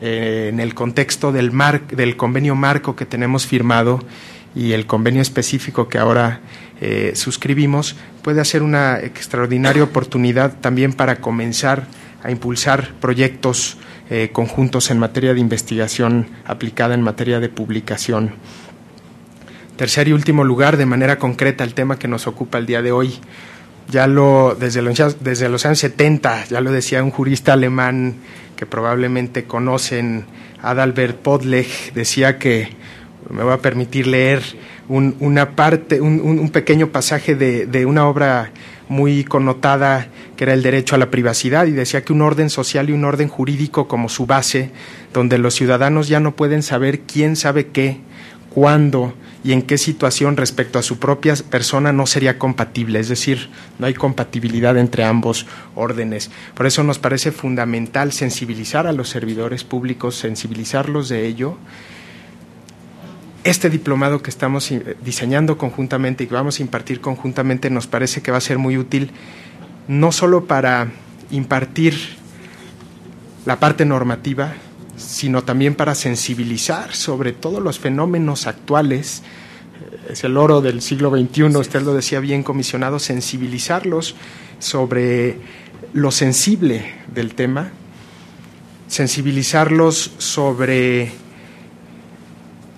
eh, 0.00 0.50
en 0.52 0.60
el 0.60 0.74
contexto 0.74 1.32
del, 1.32 1.52
mar, 1.52 1.86
del 1.88 2.16
convenio 2.16 2.54
marco 2.54 2.96
que 2.96 3.06
tenemos 3.06 3.46
firmado 3.46 4.00
y 4.54 4.72
el 4.72 4.86
convenio 4.86 5.22
específico 5.22 5.88
que 5.88 5.98
ahora 5.98 6.40
eh, 6.80 7.12
suscribimos, 7.14 7.96
puede 8.22 8.44
ser 8.44 8.62
una 8.62 9.00
extraordinaria 9.00 9.82
oportunidad 9.82 10.56
también 10.60 10.92
para 10.92 11.16
comenzar 11.16 11.86
a 12.22 12.30
impulsar 12.30 12.92
proyectos 13.00 13.78
eh, 14.10 14.30
conjuntos 14.32 14.90
en 14.90 14.98
materia 14.98 15.34
de 15.34 15.40
investigación 15.40 16.28
aplicada 16.44 16.94
en 16.94 17.02
materia 17.02 17.40
de 17.40 17.48
publicación. 17.48 18.34
Tercer 19.76 20.08
y 20.08 20.12
último 20.12 20.44
lugar, 20.44 20.76
de 20.76 20.86
manera 20.86 21.18
concreta, 21.18 21.64
el 21.64 21.74
tema 21.74 21.98
que 21.98 22.08
nos 22.08 22.26
ocupa 22.26 22.58
el 22.58 22.66
día 22.66 22.82
de 22.82 22.92
hoy. 22.92 23.14
Ya 23.88 24.06
lo, 24.06 24.56
desde 24.58 24.80
los, 24.80 25.66
años 25.66 25.78
70, 25.78 26.46
ya 26.46 26.60
lo 26.60 26.72
decía 26.72 27.02
un 27.02 27.10
jurista 27.10 27.52
alemán 27.52 28.16
que 28.56 28.66
probablemente 28.66 29.44
conocen, 29.44 30.24
Adalbert 30.62 31.16
Podlech, 31.18 31.92
decía 31.92 32.38
que, 32.38 32.70
me 33.30 33.42
voy 33.42 33.52
a 33.52 33.58
permitir 33.58 34.06
leer 34.06 34.42
una 34.88 35.56
parte, 35.56 36.00
un, 36.00 36.48
pequeño 36.50 36.88
pasaje 36.88 37.34
de, 37.34 37.66
de 37.66 37.86
una 37.86 38.06
obra 38.08 38.52
muy 38.88 39.24
connotada 39.24 40.08
que 40.36 40.44
era 40.44 40.54
el 40.54 40.62
derecho 40.62 40.94
a 40.94 40.98
la 40.98 41.10
privacidad 41.10 41.66
y 41.66 41.72
decía 41.72 42.04
que 42.04 42.12
un 42.12 42.22
orden 42.22 42.50
social 42.50 42.88
y 42.88 42.92
un 42.92 43.04
orden 43.04 43.28
jurídico 43.28 43.88
como 43.88 44.08
su 44.08 44.26
base, 44.26 44.70
donde 45.12 45.38
los 45.38 45.54
ciudadanos 45.54 46.08
ya 46.08 46.20
no 46.20 46.36
pueden 46.36 46.62
saber 46.62 47.00
quién 47.00 47.36
sabe 47.36 47.68
qué, 47.68 47.98
cuándo 48.50 49.14
y 49.46 49.52
en 49.52 49.62
qué 49.62 49.78
situación 49.78 50.36
respecto 50.36 50.80
a 50.80 50.82
su 50.82 50.98
propia 50.98 51.34
persona 51.48 51.92
no 51.92 52.06
sería 52.06 52.36
compatible, 52.36 52.98
es 52.98 53.08
decir, 53.08 53.48
no 53.78 53.86
hay 53.86 53.94
compatibilidad 53.94 54.76
entre 54.76 55.04
ambos 55.04 55.46
órdenes. 55.76 56.32
Por 56.54 56.66
eso 56.66 56.82
nos 56.82 56.98
parece 56.98 57.30
fundamental 57.30 58.10
sensibilizar 58.10 58.88
a 58.88 58.92
los 58.92 59.08
servidores 59.08 59.62
públicos, 59.62 60.16
sensibilizarlos 60.16 61.08
de 61.08 61.26
ello 61.26 61.58
este 63.44 63.70
diplomado 63.70 64.20
que 64.20 64.30
estamos 64.30 64.68
diseñando 65.04 65.56
conjuntamente 65.56 66.24
y 66.24 66.26
que 66.26 66.34
vamos 66.34 66.58
a 66.58 66.62
impartir 66.62 67.00
conjuntamente 67.00 67.70
nos 67.70 67.86
parece 67.86 68.20
que 68.20 68.32
va 68.32 68.38
a 68.38 68.40
ser 68.40 68.58
muy 68.58 68.76
útil 68.76 69.12
no 69.86 70.10
solo 70.10 70.46
para 70.46 70.88
impartir 71.30 71.94
la 73.44 73.60
parte 73.60 73.84
normativa, 73.84 74.54
sino 74.96 75.44
también 75.44 75.74
para 75.74 75.94
sensibilizar 75.94 76.94
sobre 76.94 77.32
todos 77.32 77.62
los 77.62 77.78
fenómenos 77.78 78.46
actuales. 78.46 79.22
Es 80.10 80.24
el 80.24 80.36
oro 80.36 80.60
del 80.60 80.82
siglo 80.82 81.10
XXI, 81.10 81.56
usted 81.56 81.82
lo 81.82 81.94
decía 81.94 82.20
bien 82.20 82.42
comisionado, 82.42 82.98
sensibilizarlos 82.98 84.14
sobre 84.58 85.38
lo 85.92 86.10
sensible 86.10 86.94
del 87.12 87.34
tema, 87.34 87.70
sensibilizarlos 88.88 90.12
sobre 90.18 91.12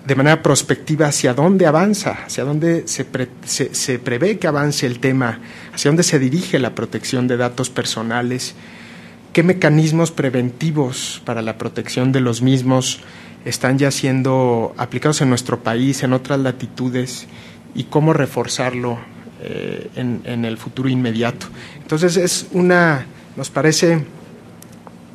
de 0.05 0.15
manera 0.15 0.41
prospectiva 0.41 1.07
hacia 1.07 1.35
dónde 1.35 1.67
avanza, 1.67 2.23
hacia 2.25 2.43
dónde 2.43 2.87
se, 2.87 3.05
se, 3.45 3.99
prevé 3.99 4.39
que 4.39 4.47
avance 4.47 4.87
el 4.87 4.99
tema, 4.99 5.39
hacia 5.71 5.89
dónde 5.89 6.01
se 6.01 6.17
dirige 6.17 6.57
la 6.57 6.73
protección 6.73 7.27
de 7.27 7.37
datos 7.37 7.69
personales, 7.69 8.55
qué 9.39 9.43
mecanismos 9.43 10.11
preventivos 10.11 11.21
para 11.23 11.41
la 11.41 11.57
protección 11.57 12.11
de 12.11 12.19
los 12.19 12.41
mismos 12.41 12.99
están 13.45 13.77
ya 13.77 13.89
siendo 13.89 14.73
aplicados 14.75 15.21
en 15.21 15.29
nuestro 15.29 15.63
país, 15.63 16.03
en 16.03 16.11
otras 16.11 16.41
latitudes, 16.41 17.25
y 17.73 17.85
cómo 17.85 18.11
reforzarlo 18.11 18.99
eh, 19.41 19.91
en, 19.95 20.23
en 20.25 20.43
el 20.43 20.57
futuro 20.57 20.89
inmediato. 20.89 21.45
Entonces 21.81 22.17
es 22.17 22.47
una, 22.51 23.05
nos 23.37 23.49
parece 23.49 24.03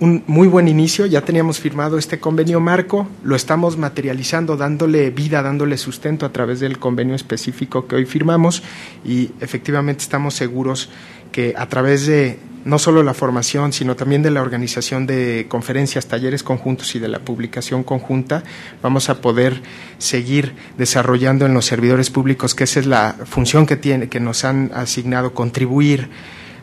un 0.00 0.24
muy 0.26 0.48
buen 0.48 0.68
inicio, 0.68 1.04
ya 1.04 1.20
teníamos 1.20 1.60
firmado 1.60 1.98
este 1.98 2.18
convenio 2.18 2.60
marco, 2.60 3.06
lo 3.24 3.36
estamos 3.36 3.76
materializando, 3.76 4.56
dándole 4.56 5.10
vida, 5.10 5.42
dándole 5.42 5.76
sustento 5.76 6.24
a 6.24 6.32
través 6.32 6.60
del 6.60 6.78
convenio 6.78 7.14
específico 7.14 7.86
que 7.86 7.96
hoy 7.96 8.06
firmamos 8.06 8.62
y 9.04 9.32
efectivamente 9.40 10.02
estamos 10.02 10.32
seguros 10.32 10.88
que 11.30 11.52
a 11.58 11.68
través 11.68 12.06
de 12.06 12.38
no 12.64 12.78
solo 12.78 13.02
la 13.02 13.14
formación, 13.14 13.72
sino 13.72 13.94
también 13.94 14.22
de 14.22 14.30
la 14.30 14.42
organización 14.42 15.06
de 15.06 15.46
conferencias, 15.48 16.06
talleres 16.06 16.42
conjuntos 16.42 16.94
y 16.94 16.98
de 16.98 17.08
la 17.08 17.20
publicación 17.20 17.84
conjunta, 17.84 18.42
vamos 18.82 19.10
a 19.10 19.20
poder 19.20 19.60
seguir 19.98 20.54
desarrollando 20.78 21.46
en 21.46 21.54
los 21.54 21.66
servidores 21.66 22.10
públicos, 22.10 22.54
que 22.54 22.64
esa 22.64 22.80
es 22.80 22.86
la 22.86 23.16
función 23.24 23.66
que 23.66 23.76
tiene, 23.76 24.08
que 24.08 24.20
nos 24.20 24.44
han 24.44 24.70
asignado, 24.74 25.34
contribuir 25.34 26.08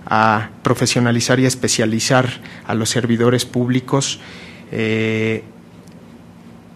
a 0.06 0.50
profesionalizar 0.64 1.40
y 1.40 1.46
especializar 1.46 2.42
a 2.66 2.74
los 2.74 2.90
servidores 2.90 3.46
públicos. 3.46 4.20
Eh, 4.72 5.44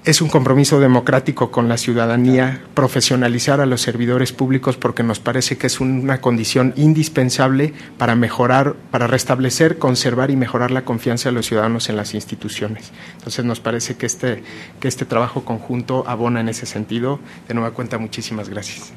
es 0.06 0.22
un 0.22 0.30
compromiso 0.30 0.80
democrático 0.80 1.50
con 1.50 1.68
la 1.68 1.78
ciudadanía 1.78 2.62
profesionalizar 2.76 3.60
a 3.60 3.66
los 3.66 3.82
servidores 3.82 4.34
públicos 4.34 4.78
porque 4.78 5.02
nos 5.02 5.20
parece 5.20 5.58
que 5.58 5.66
es 5.66 5.80
una 5.80 6.22
condición 6.22 6.74
indispensable 6.76 7.74
para 7.98 8.16
mejorar, 8.16 8.76
para 8.92 9.08
restablecer, 9.08 9.80
conservar 9.80 10.30
y 10.30 10.36
mejorar 10.36 10.70
la 10.70 10.86
confianza 10.86 11.30
de 11.30 11.34
los 11.34 11.48
ciudadanos 11.48 11.90
en 11.90 11.96
las 11.96 12.14
instituciones. 12.14 12.92
Entonces 13.18 13.46
nos 13.46 13.60
parece 13.60 13.96
que 13.98 14.06
este, 14.06 14.44
que 14.80 14.88
este 14.88 15.06
trabajo 15.06 15.44
conjunto 15.44 16.04
abona 16.08 16.40
en 16.40 16.50
ese 16.50 16.68
sentido. 16.68 17.20
De 17.48 17.56
nueva 17.56 17.72
cuenta, 17.72 17.98
muchísimas 17.98 18.48
gracias. 18.48 18.94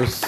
Pues 0.00 0.22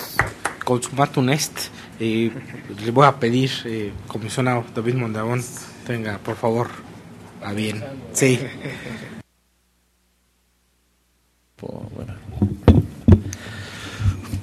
consumatum 0.67 1.31
est. 1.31 1.71
Le 1.99 2.91
voy 2.93 3.07
a 3.07 3.12
pedir, 3.12 3.50
eh, 3.64 3.93
comisionado 4.07 4.64
David 4.75 4.97
Mondagón, 4.97 5.43
tenga 5.87 6.19
por 6.19 6.37
favor 6.37 6.69
a 7.43 7.52
bien. 7.55 7.83
Sí. 8.12 8.38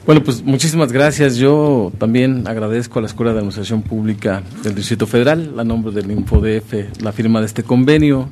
Bueno, 0.05 0.23
pues 0.23 0.41
muchísimas 0.41 0.91
gracias. 0.91 1.35
Yo 1.35 1.91
también 1.99 2.47
agradezco 2.47 2.97
a 2.97 3.03
la 3.03 3.07
Escuela 3.07 3.31
de 3.31 3.39
Administración 3.39 3.83
Pública 3.83 4.41
del 4.63 4.73
Distrito 4.73 5.05
Federal, 5.05 5.53
a 5.59 5.63
nombre 5.63 5.91
del 5.91 6.09
InfoDF, 6.09 7.01
la 7.03 7.11
firma 7.11 7.39
de 7.41 7.45
este 7.45 7.61
convenio. 7.61 8.29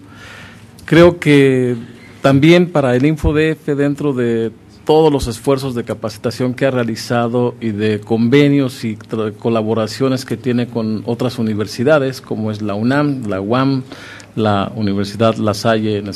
Creo 0.86 1.20
que 1.20 1.76
también 2.24 2.72
para 2.72 2.96
el 2.96 3.06
InfoDF, 3.06 3.68
dentro 3.76 4.14
de 4.14 4.52
todos 4.88 5.12
los 5.12 5.28
esfuerzos 5.28 5.76
de 5.76 5.84
capacitación 5.84 6.54
que 6.54 6.66
ha 6.66 6.72
realizado 6.72 7.56
y 7.60 7.72
de 7.72 8.00
convenios 8.00 8.86
y 8.86 8.98
colaboraciones 9.38 10.24
que 10.24 10.38
tiene 10.38 10.68
con 10.68 11.04
otras 11.06 11.40
universidades, 11.40 12.22
como 12.22 12.52
es 12.52 12.62
la 12.62 12.74
UNAM, 12.74 13.28
la 13.28 13.42
UAM, 13.42 13.84
la 14.38 14.72
Universidad 14.78 15.36
La 15.36 15.54
Salle 15.54 15.98
en 15.98 16.08
el 16.08 16.14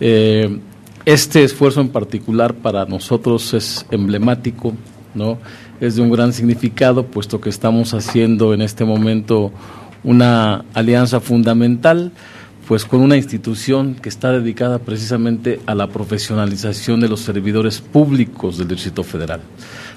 Eh, 0.00 0.58
este 1.06 1.42
esfuerzo 1.42 1.80
en 1.80 1.88
particular 1.88 2.52
para 2.52 2.84
nosotros 2.84 3.54
es 3.54 3.86
emblemático, 3.90 4.74
¿no? 5.14 5.38
es 5.80 5.96
de 5.96 6.02
un 6.02 6.10
gran 6.10 6.34
significado, 6.34 7.06
puesto 7.06 7.40
que 7.40 7.48
estamos 7.48 7.94
haciendo 7.94 8.52
en 8.52 8.60
este 8.60 8.84
momento 8.84 9.50
una 10.04 10.66
alianza 10.74 11.20
fundamental 11.20 12.12
pues 12.70 12.84
con 12.84 13.00
una 13.00 13.16
institución 13.16 13.96
que 13.96 14.08
está 14.08 14.30
dedicada 14.30 14.78
precisamente 14.78 15.58
a 15.66 15.74
la 15.74 15.88
profesionalización 15.88 17.00
de 17.00 17.08
los 17.08 17.18
servidores 17.18 17.80
públicos 17.80 18.58
del 18.58 18.68
Distrito 18.68 19.02
Federal. 19.02 19.40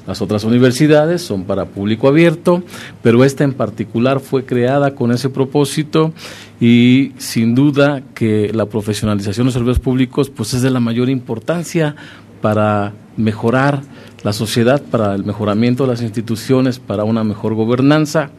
Las 0.08 0.24
otras 0.24 0.44
universidades 0.44 1.22
son 1.22 1.44
para 1.44 1.65
público 1.65 2.08
abierto, 2.08 2.63
pero 3.03 3.24
esta 3.24 3.44
en 3.44 3.53
particular 3.53 4.22
fue 4.22 4.44
creada 4.46 4.96
con 4.96 5.12
ese 5.12 5.30
propósito 5.30 6.13
y 6.60 7.12
sin 7.20 7.53
duda 7.53 8.01
que 8.15 8.50
la 8.51 8.65
profesionalización 8.65 9.44
de 9.44 9.50
los 9.50 9.53
servidores 9.53 9.80
públicos 9.80 10.32
pues 10.32 10.56
es 10.56 10.63
de 10.63 10.72
la 10.72 10.80
mayor 10.80 11.12
importancia 11.12 11.96
para 12.42 12.94
mejorar 13.18 13.84
la 14.24 14.34
sociedad, 14.34 14.82
para 14.82 15.13
el 15.13 15.25
mejoramiento 15.25 15.84
de 15.84 15.92
las 15.92 16.01
instituciones, 16.01 16.80
para 16.80 17.03
una 17.03 17.24
mejor 17.24 17.53
gobernanza 17.53 18.32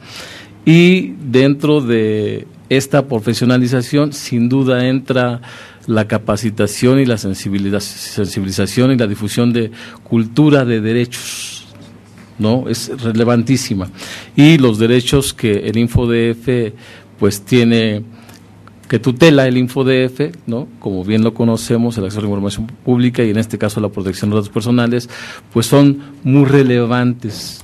y 0.64 1.12
dentro 1.20 1.80
de 1.80 2.48
esta 2.68 3.06
profesionalización 3.06 4.12
sin 4.12 4.48
duda 4.48 4.86
entra 4.86 5.40
la 5.86 6.08
capacitación 6.08 6.98
y 6.98 7.06
la 7.06 7.18
sensibilización 7.18 8.92
y 8.92 8.96
la 8.96 9.06
difusión 9.06 9.52
de 9.52 9.70
cultura 10.02 10.64
de 10.64 10.80
derechos, 10.80 11.66
¿no? 12.38 12.68
Es 12.68 12.90
relevantísima. 13.02 13.90
Y 14.34 14.58
los 14.58 14.78
derechos 14.78 15.34
que 15.34 15.68
el 15.68 15.76
InfoDF 15.76 16.72
pues 17.18 17.42
tiene 17.42 18.02
que 18.88 18.98
tutela 18.98 19.46
el 19.46 19.56
InfoDF, 19.56 20.36
¿no? 20.46 20.68
como 20.78 21.04
bien 21.04 21.24
lo 21.24 21.34
conocemos, 21.34 21.96
el 21.96 22.04
acceso 22.04 22.20
a 22.20 22.22
la 22.22 22.28
información 22.28 22.66
pública 22.66 23.24
y 23.24 23.30
en 23.30 23.38
este 23.38 23.58
caso 23.58 23.80
la 23.80 23.88
protección 23.88 24.30
de 24.30 24.36
datos 24.36 24.50
personales, 24.50 25.08
pues 25.52 25.66
son 25.66 26.02
muy 26.22 26.44
relevantes. 26.44 27.63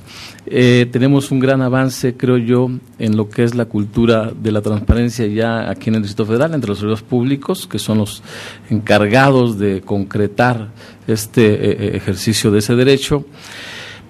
Eh, 0.53 0.85
tenemos 0.91 1.31
un 1.31 1.39
gran 1.39 1.61
avance, 1.61 2.17
creo 2.17 2.35
yo, 2.35 2.69
en 2.99 3.15
lo 3.15 3.29
que 3.29 3.45
es 3.45 3.55
la 3.55 3.63
cultura 3.65 4.33
de 4.35 4.51
la 4.51 4.61
transparencia 4.61 5.25
ya 5.25 5.69
aquí 5.69 5.87
en 5.87 5.95
el 5.95 6.01
Distrito 6.01 6.25
Federal, 6.25 6.53
entre 6.53 6.67
los 6.67 6.79
servidores 6.79 7.05
públicos, 7.05 7.67
que 7.67 7.79
son 7.79 7.99
los 7.99 8.21
encargados 8.69 9.57
de 9.57 9.79
concretar 9.79 10.67
este 11.07 11.53
eh, 11.53 11.57
eh, 11.61 11.91
ejercicio 11.95 12.51
de 12.51 12.59
ese 12.59 12.75
derecho. 12.75 13.25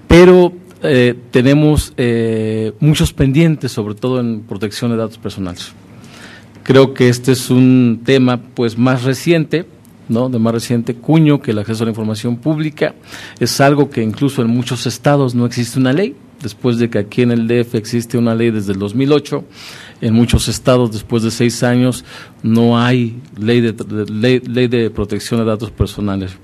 Pero 0.07 0.51
tenemos 1.29 1.93
muchos 2.79 3.13
pendientes, 3.13 3.71
sobre 3.71 3.93
todo 3.93 4.19
en 4.19 4.41
protección 4.41 4.89
de 4.89 4.97
datos 4.97 5.19
personales. 5.19 5.73
Creo 6.63 6.95
que 6.95 7.07
este 7.07 7.33
es 7.33 7.51
un 7.51 8.01
tema 8.03 8.41
pues 8.55 8.79
más 8.79 9.03
reciente, 9.03 9.67
¿no? 10.09 10.27
de 10.27 10.39
más 10.39 10.53
reciente 10.55 10.95
cuño 10.95 11.39
que 11.39 11.51
el 11.51 11.59
acceso 11.59 11.83
a 11.83 11.85
la 11.85 11.91
información 11.91 12.37
pública. 12.37 12.95
Es 13.39 13.61
algo 13.61 13.91
que 13.91 14.01
incluso 14.01 14.41
en 14.41 14.47
muchos 14.47 14.87
estados 14.87 15.35
no 15.35 15.45
existe 15.45 15.79
una 15.79 15.93
ley, 15.93 16.15
después 16.41 16.77
de 16.77 16.89
que 16.89 16.99
aquí 16.99 17.21
en 17.21 17.31
el 17.31 17.47
DF 17.47 17.75
existe 17.75 18.17
una 18.17 18.35
ley 18.35 18.51
desde 18.51 18.73
el 18.73 18.79
2008. 18.79 19.43
En 20.01 20.13
muchos 20.13 20.47
estados, 20.47 20.91
después 20.91 21.23
de 21.23 21.31
seis 21.31 21.63
años, 21.63 22.03
no 22.43 22.79
hay 22.79 23.19
ley 23.37 23.61
de, 23.61 23.73
ley, 24.09 24.67
de 24.67 24.89
protección 24.89 25.39
de 25.39 25.45
datos 25.45 25.71
personales. 25.71 26.35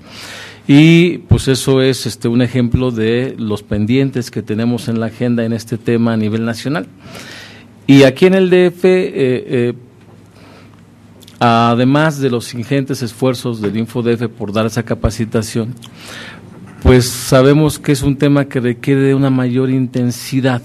Y 0.66 1.18
pues 1.28 1.48
eso 1.48 1.80
es 1.80 2.06
este, 2.06 2.28
un 2.28 2.42
ejemplo 2.42 2.90
de 2.90 3.34
los 3.38 3.62
pendientes 3.62 4.30
que 4.30 4.42
tenemos 4.42 4.88
en 4.88 5.00
la 5.00 5.06
agenda 5.06 5.44
en 5.44 5.52
este 5.52 5.78
tema 5.78 6.12
a 6.12 6.16
nivel 6.16 6.44
nacional. 6.44 6.86
Y 7.86 8.02
aquí 8.02 8.26
en 8.26 8.34
el 8.34 8.50
DF, 8.50 8.84
eh, 8.84 9.12
eh, 9.14 9.72
además 11.40 12.20
de 12.20 12.28
los 12.30 12.52
ingentes 12.52 13.02
esfuerzos 13.02 13.60
del 13.62 13.76
InfoDF 13.76 14.28
por 14.28 14.52
dar 14.52 14.66
esa 14.66 14.82
capacitación, 14.82 15.74
pues 16.82 17.08
sabemos 17.08 17.78
que 17.78 17.92
es 17.92 18.02
un 18.02 18.16
tema 18.16 18.46
que 18.46 18.60
requiere 18.60 19.00
de 19.00 19.14
una 19.14 19.30
mayor 19.30 19.70
intensidad. 19.70 20.62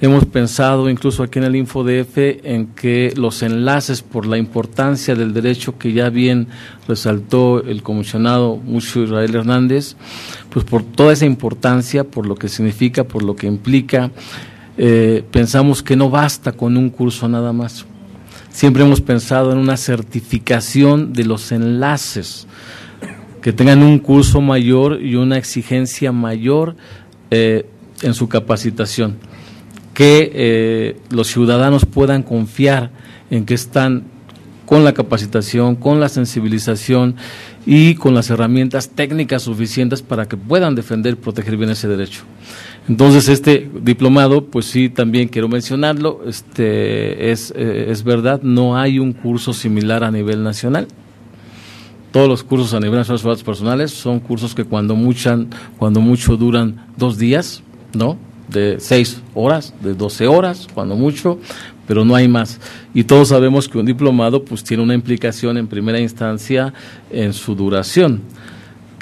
Hemos 0.00 0.24
pensado 0.24 0.90
incluso 0.90 1.22
aquí 1.22 1.38
en 1.38 1.44
el 1.44 1.54
InfoDF 1.54 2.16
en 2.16 2.66
que 2.74 3.12
los 3.16 3.42
enlaces 3.42 4.02
por 4.02 4.26
la 4.26 4.36
importancia 4.36 5.14
del 5.14 5.32
derecho 5.32 5.78
que 5.78 5.92
ya 5.92 6.10
bien 6.10 6.48
resaltó 6.88 7.62
el 7.62 7.84
comisionado 7.84 8.56
Mucho 8.56 9.04
Israel 9.04 9.34
Hernández, 9.34 9.94
pues 10.50 10.64
por 10.64 10.82
toda 10.82 11.12
esa 11.12 11.24
importancia, 11.24 12.02
por 12.02 12.26
lo 12.26 12.34
que 12.34 12.48
significa, 12.48 13.04
por 13.04 13.22
lo 13.22 13.36
que 13.36 13.46
implica, 13.46 14.10
eh, 14.76 15.22
pensamos 15.30 15.84
que 15.84 15.94
no 15.94 16.10
basta 16.10 16.50
con 16.52 16.76
un 16.76 16.90
curso 16.90 17.28
nada 17.28 17.52
más 17.52 17.86
Siempre 18.52 18.84
hemos 18.84 19.00
pensado 19.00 19.50
en 19.50 19.58
una 19.58 19.78
certificación 19.78 21.14
de 21.14 21.24
los 21.24 21.52
enlaces, 21.52 22.46
que 23.42 23.52
tengan 23.52 23.82
un 23.82 23.98
curso 23.98 24.40
mayor 24.40 25.00
y 25.02 25.16
una 25.16 25.36
exigencia 25.36 26.12
mayor 26.12 26.76
eh, 27.30 27.66
en 28.02 28.14
su 28.14 28.28
capacitación, 28.28 29.16
que 29.94 30.30
eh, 30.32 30.96
los 31.10 31.26
ciudadanos 31.26 31.84
puedan 31.84 32.22
confiar 32.22 32.90
en 33.30 33.44
que 33.44 33.54
están 33.54 34.04
con 34.64 34.84
la 34.84 34.94
capacitación, 34.94 35.74
con 35.76 36.00
la 36.00 36.08
sensibilización 36.08 37.16
y 37.66 37.96
con 37.96 38.14
las 38.14 38.30
herramientas 38.30 38.88
técnicas 38.88 39.42
suficientes 39.42 40.02
para 40.02 40.26
que 40.26 40.36
puedan 40.36 40.74
defender 40.74 41.14
y 41.14 41.16
proteger 41.16 41.56
bien 41.56 41.70
ese 41.70 41.88
derecho. 41.88 42.22
Entonces, 42.88 43.28
este 43.28 43.70
diplomado, 43.82 44.46
pues 44.46 44.66
sí, 44.66 44.88
también 44.88 45.28
quiero 45.28 45.48
mencionarlo, 45.48 46.22
este, 46.26 47.30
es, 47.30 47.52
eh, 47.56 47.86
es 47.90 48.02
verdad, 48.02 48.40
no 48.42 48.76
hay 48.76 48.98
un 48.98 49.12
curso 49.12 49.52
similar 49.52 50.04
a 50.04 50.10
nivel 50.10 50.42
nacional. 50.42 50.86
Todos 52.12 52.28
los 52.28 52.44
cursos 52.44 52.74
a 52.74 52.80
nivel 52.80 52.98
nacional 52.98 53.22
de 53.22 53.28
datos 53.28 53.42
personales 53.42 53.90
son 53.90 54.20
cursos 54.20 54.54
que 54.54 54.64
cuando, 54.64 54.94
muchan, 54.94 55.48
cuando 55.78 56.00
mucho 56.00 56.36
duran 56.36 56.86
dos 56.96 57.18
días, 57.18 57.62
¿no? 57.94 58.18
De 58.48 58.76
seis 58.80 59.22
horas, 59.34 59.72
de 59.80 59.94
doce 59.94 60.26
horas, 60.26 60.68
cuando 60.74 60.94
mucho, 60.94 61.38
pero 61.86 62.04
no 62.04 62.14
hay 62.14 62.28
más. 62.28 62.60
Y 62.92 63.04
todos 63.04 63.28
sabemos 63.28 63.66
que 63.66 63.78
un 63.78 63.86
diplomado 63.86 64.44
pues 64.44 64.62
tiene 64.62 64.82
una 64.82 64.94
implicación 64.94 65.56
en 65.56 65.66
primera 65.66 65.98
instancia 65.98 66.74
en 67.10 67.32
su 67.32 67.54
duración 67.54 68.20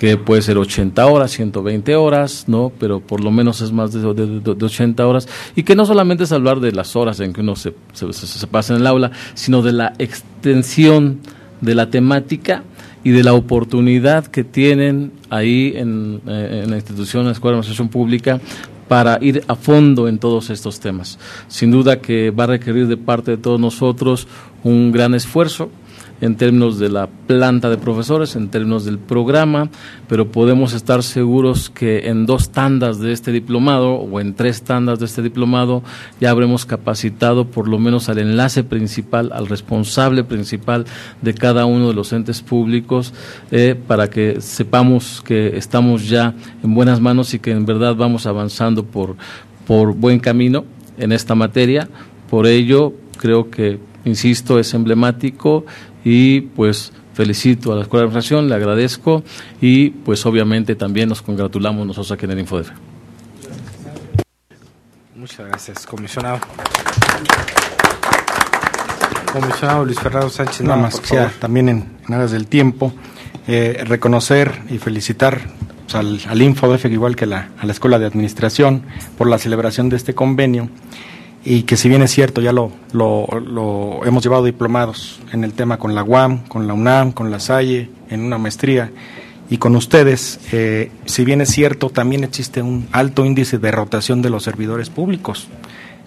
que 0.01 0.17
puede 0.17 0.41
ser 0.41 0.57
80 0.57 1.05
horas, 1.05 1.31
120 1.33 1.95
horas, 1.95 2.45
¿no? 2.47 2.73
Pero 2.79 3.01
por 3.01 3.23
lo 3.23 3.31
menos 3.31 3.61
es 3.61 3.71
más 3.71 3.93
de, 3.93 4.01
de, 4.01 4.65
80 4.65 5.07
horas. 5.07 5.29
Y 5.55 5.63
que 5.63 5.77
no 5.77 5.85
solamente 5.85 6.25
es 6.25 6.33
hablar 6.33 6.61
de 6.61 6.73
las 6.73 6.97
horas 6.97 7.21
en 7.21 7.35
que 7.35 7.43
uno 7.43 7.55
se, 7.55 7.75
se, 7.93 8.47
pasa 8.47 8.73
en 8.73 8.81
el 8.81 8.87
aula, 8.87 9.11
sino 9.35 9.61
de 9.61 9.73
la 9.73 9.93
extensión 9.99 11.19
de 11.61 11.75
la 11.75 11.91
temática 11.91 12.63
y 13.03 13.11
de 13.11 13.23
la 13.25 13.33
oportunidad 13.33 14.27
que 14.27 14.45
tienen 14.45 15.13
ahí 15.31 15.73
en, 15.77 16.21
eh, 16.27 16.63
en 16.65 16.71
la 16.71 16.77
institución, 16.77 17.23
en 17.23 17.27
la 17.29 17.33
Escuela 17.33 17.53
de 17.53 17.59
Administración 17.61 17.89
Pública, 17.89 18.41
para 18.89 19.19
ir 19.21 19.45
a 19.47 19.55
fondo 19.55 20.09
en 20.09 20.19
todos 20.19 20.51
estos 20.51 20.81
temas. 20.81 21.19
Sin 21.47 21.71
duda 21.71 22.01
que 22.01 22.31
va 22.31 22.45
a 22.45 22.49
requerir 22.49 22.89
de 22.89 22.97
parte 22.97 23.31
de 23.31 23.37
todos 23.37 23.61
nosotros 23.61 24.27
un 24.65 24.91
gran 24.91 25.15
esfuerzo, 25.15 25.71
en 26.21 26.37
términos 26.37 26.79
de 26.79 26.89
la 26.89 27.09
planta 27.27 27.71
de 27.71 27.79
profesores, 27.79 28.37
en 28.37 28.49
términos 28.49 28.85
del 28.85 28.99
programa, 28.99 29.71
pero 30.09 30.31
podemos 30.31 30.73
estar 30.73 31.03
seguros 31.03 31.71
que 31.71 32.09
en 32.09 32.27
dos 32.27 32.51
tandas 32.51 32.99
de 32.99 33.13
este 33.13 33.33
diplomado 33.33 33.95
o 33.95 34.21
en 34.21 34.35
tres 34.35 34.63
tandas 34.63 34.99
de 34.99 35.07
este 35.07 35.23
diplomado 35.23 35.83
ya 36.21 36.31
habremos 36.31 36.67
capacitado 36.67 37.47
por 37.47 37.69
lo 37.69 37.79
menos 37.79 38.09
al 38.09 38.19
enlace 38.19 38.65
principal, 38.65 39.31
al 39.33 39.47
responsable 39.47 40.25
principal 40.25 40.85
de 41.23 41.35
cada 41.35 41.65
uno 41.67 41.89
de 41.89 41.95
los 41.95 42.13
entes 42.13 42.43
públicos, 42.43 43.15
eh, 43.51 43.75
para 43.87 44.11
que 44.11 44.41
sepamos 44.41 45.23
que 45.25 45.57
estamos 45.57 46.09
ya 46.09 46.35
en 46.63 46.75
buenas 46.75 47.01
manos 47.01 47.35
y 47.35 47.39
que 47.39 47.51
en 47.53 47.67
verdad 47.67 47.95
vamos 47.95 48.27
avanzando 48.27 48.85
por, 48.85 49.17
por 49.67 49.95
buen 49.95 50.19
camino 50.19 50.65
en 50.99 51.13
esta 51.13 51.35
materia. 51.35 51.89
Por 52.29 52.47
ello, 52.47 52.95
creo 53.17 53.51
que, 53.51 53.79
insisto, 54.05 54.59
es 54.59 54.73
emblemático 54.75 55.65
y 56.05 56.43
pues 56.43 56.93
felicito 57.15 57.73
a 57.73 57.77
la 57.77 57.83
Escuela 57.83 58.03
de 58.03 58.07
Administración, 58.09 58.49
le 58.49 58.55
agradezco 58.55 59.23
y 59.61 59.91
pues 59.91 60.25
obviamente 60.27 60.75
también 60.75 61.09
nos 61.09 61.23
congratulamos 61.23 61.87
nosotros 61.87 62.13
aquí 62.13 62.25
en 62.25 62.33
el 62.33 62.39
InfoDef. 62.41 62.71
Muchas 65.15 65.47
gracias, 65.47 65.87
comisionado. 65.87 66.39
Comisionado 69.33 69.85
Luis 69.85 70.01
Fernando 70.01 70.31
Sánchez. 70.31 70.63
Nada 70.63 70.81
más 70.81 71.01
también 71.39 71.69
en, 71.69 71.99
en, 72.09 72.15
aras 72.15 72.31
del 72.31 72.47
tiempo, 72.47 72.93
eh, 73.47 73.85
reconocer 73.87 74.63
y 74.71 74.79
felicitar 74.79 75.41
pues, 75.83 75.95
al, 75.95 76.21
al 76.27 76.43
InfoDef, 76.43 76.87
igual 76.87 77.17
que 77.17 77.27
la, 77.27 77.51
a 77.59 77.67
la 77.67 77.73
Escuela 77.73 77.99
de 77.99 78.07
Administración, 78.07 78.83
por 79.19 79.29
la 79.29 79.39
celebración 79.39 79.89
de 79.89 79.97
este 79.97 80.15
convenio 80.15 80.71
y 81.45 81.63
que 81.63 81.77
si 81.77 81.89
bien 81.89 82.03
es 82.03 82.11
cierto, 82.11 82.41
ya 82.41 82.53
lo, 82.53 82.71
lo, 82.93 84.01
hemos 84.05 84.23
llevado 84.23 84.45
diplomados 84.45 85.21
en 85.33 85.45
el 85.45 85.55
tema 85.55 85.79
con 85.79 85.95
la 85.95 86.03
UAM, 86.03 86.47
con 86.49 86.67
la 86.67 86.75
UNAM, 86.75 87.13
con 87.13 87.31
la 87.31 87.41
SAIE, 87.41 87.89
en 88.11 88.21
una 88.23 88.37
maestría, 88.39 88.93
y 89.49 89.57
con 89.57 89.75
ustedes, 89.75 90.39
eh, 90.53 90.93
si 91.07 91.25
bien 91.25 91.41
es 91.41 91.51
cierto, 91.51 91.89
también 91.91 92.25
existe 92.25 92.63
un 92.63 92.89
alto 92.93 93.25
índice 93.25 93.59
de 93.59 93.71
rotación 93.71 94.23
de 94.23 94.31
los 94.31 94.45
servidores 94.45 94.91
públicos, 94.91 95.49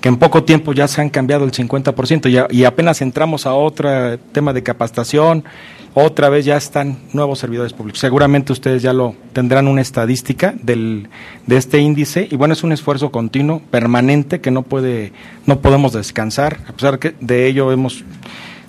que 0.04 0.10
en 0.10 0.18
poco 0.18 0.44
tiempo 0.44 0.74
ya 0.74 0.86
se 0.90 1.00
han 1.00 1.10
cambiado 1.10 1.46
el 1.46 1.54
50%, 1.54 2.50
y, 2.52 2.58
y 2.58 2.66
apenas 2.66 3.02
entramos 3.02 3.46
a 3.46 3.54
otro 3.54 4.20
tema 4.34 4.52
de 4.52 4.62
capacitación 4.62 5.46
otra 5.94 6.28
vez 6.28 6.44
ya 6.44 6.58
están 6.58 6.98
nuevos 7.14 7.40
servidores 7.40 7.72
públicos. 7.72 8.02
Seguramente 8.02 8.52
ustedes 8.52 8.82
ya 8.82 8.92
lo 8.92 9.16
tendrán 9.32 9.70
una 9.70 9.80
estadística 9.80 10.54
del, 10.62 11.08
de 11.48 11.56
este 11.56 11.80
índice 11.80 12.28
y 12.30 12.36
bueno, 12.36 12.54
es 12.54 12.64
un 12.64 12.74
esfuerzo 12.74 13.12
continuo, 13.12 13.62
permanente, 13.72 14.42
que 14.42 14.52
no 14.52 14.64
puede, 14.64 15.14
no 15.46 15.60
podemos 15.60 15.94
descansar. 15.94 16.58
A 16.68 16.74
pesar 16.74 17.00
que 17.00 17.16
de 17.22 17.48
ello 17.48 17.72
hemos 17.72 18.04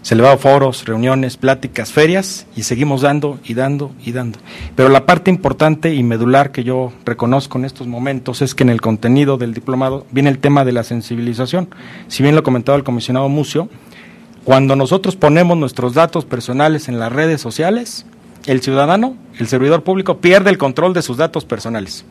celebrado 0.05 0.37
foros, 0.37 0.85
reuniones, 0.85 1.39
pláticas, 1.39 1.91
ferias 1.91 2.47
y 2.55 2.65
seguimos 2.65 3.01
dando 3.01 3.41
y 3.43 3.55
dando 3.55 3.91
y 4.05 4.13
dando. 4.13 4.39
Pero 4.77 4.91
la 4.91 5.07
parte 5.07 5.31
importante 5.31 5.95
y 5.95 6.03
medular 6.03 6.53
que 6.53 6.63
yo 6.63 6.93
reconozco 7.07 7.59
en 7.59 7.65
estos 7.65 7.87
momentos 7.87 8.43
es 8.43 8.55
que 8.55 8.65
en 8.65 8.69
el 8.69 8.83
contenido 8.83 9.39
del 9.39 9.55
diplomado 9.55 10.07
viene 10.11 10.29
el 10.29 10.39
tema 10.39 10.67
de 10.67 10.73
la 10.73 10.85
sensibilización. 10.85 11.71
Si 12.09 12.23
bien 12.23 12.37
lo 12.37 12.43
comentaba 12.43 12.77
el 12.77 12.85
comisionado 12.85 13.31
Mucio, 13.31 13.71
cuando 14.45 14.77
nosotros 14.77 15.17
ponemos 15.17 15.57
nuestros 15.57 15.95
datos 15.95 16.27
personales 16.27 16.89
en 16.89 16.99
las 16.99 17.11
redes 17.11 17.41
sociales, 17.41 18.05
el 18.45 18.61
ciudadano, 18.61 19.17
el 19.39 19.49
servidor 19.49 19.85
público, 19.85 20.19
pierde 20.19 20.51
el 20.51 20.59
control 20.59 20.93
de 20.93 21.01
sus 21.01 21.17
datos 21.17 21.47
personales. 21.47 22.05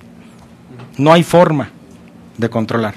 No 0.98 1.14
hay 1.14 1.22
forma 1.22 1.70
de 2.40 2.50
controlar. 2.50 2.96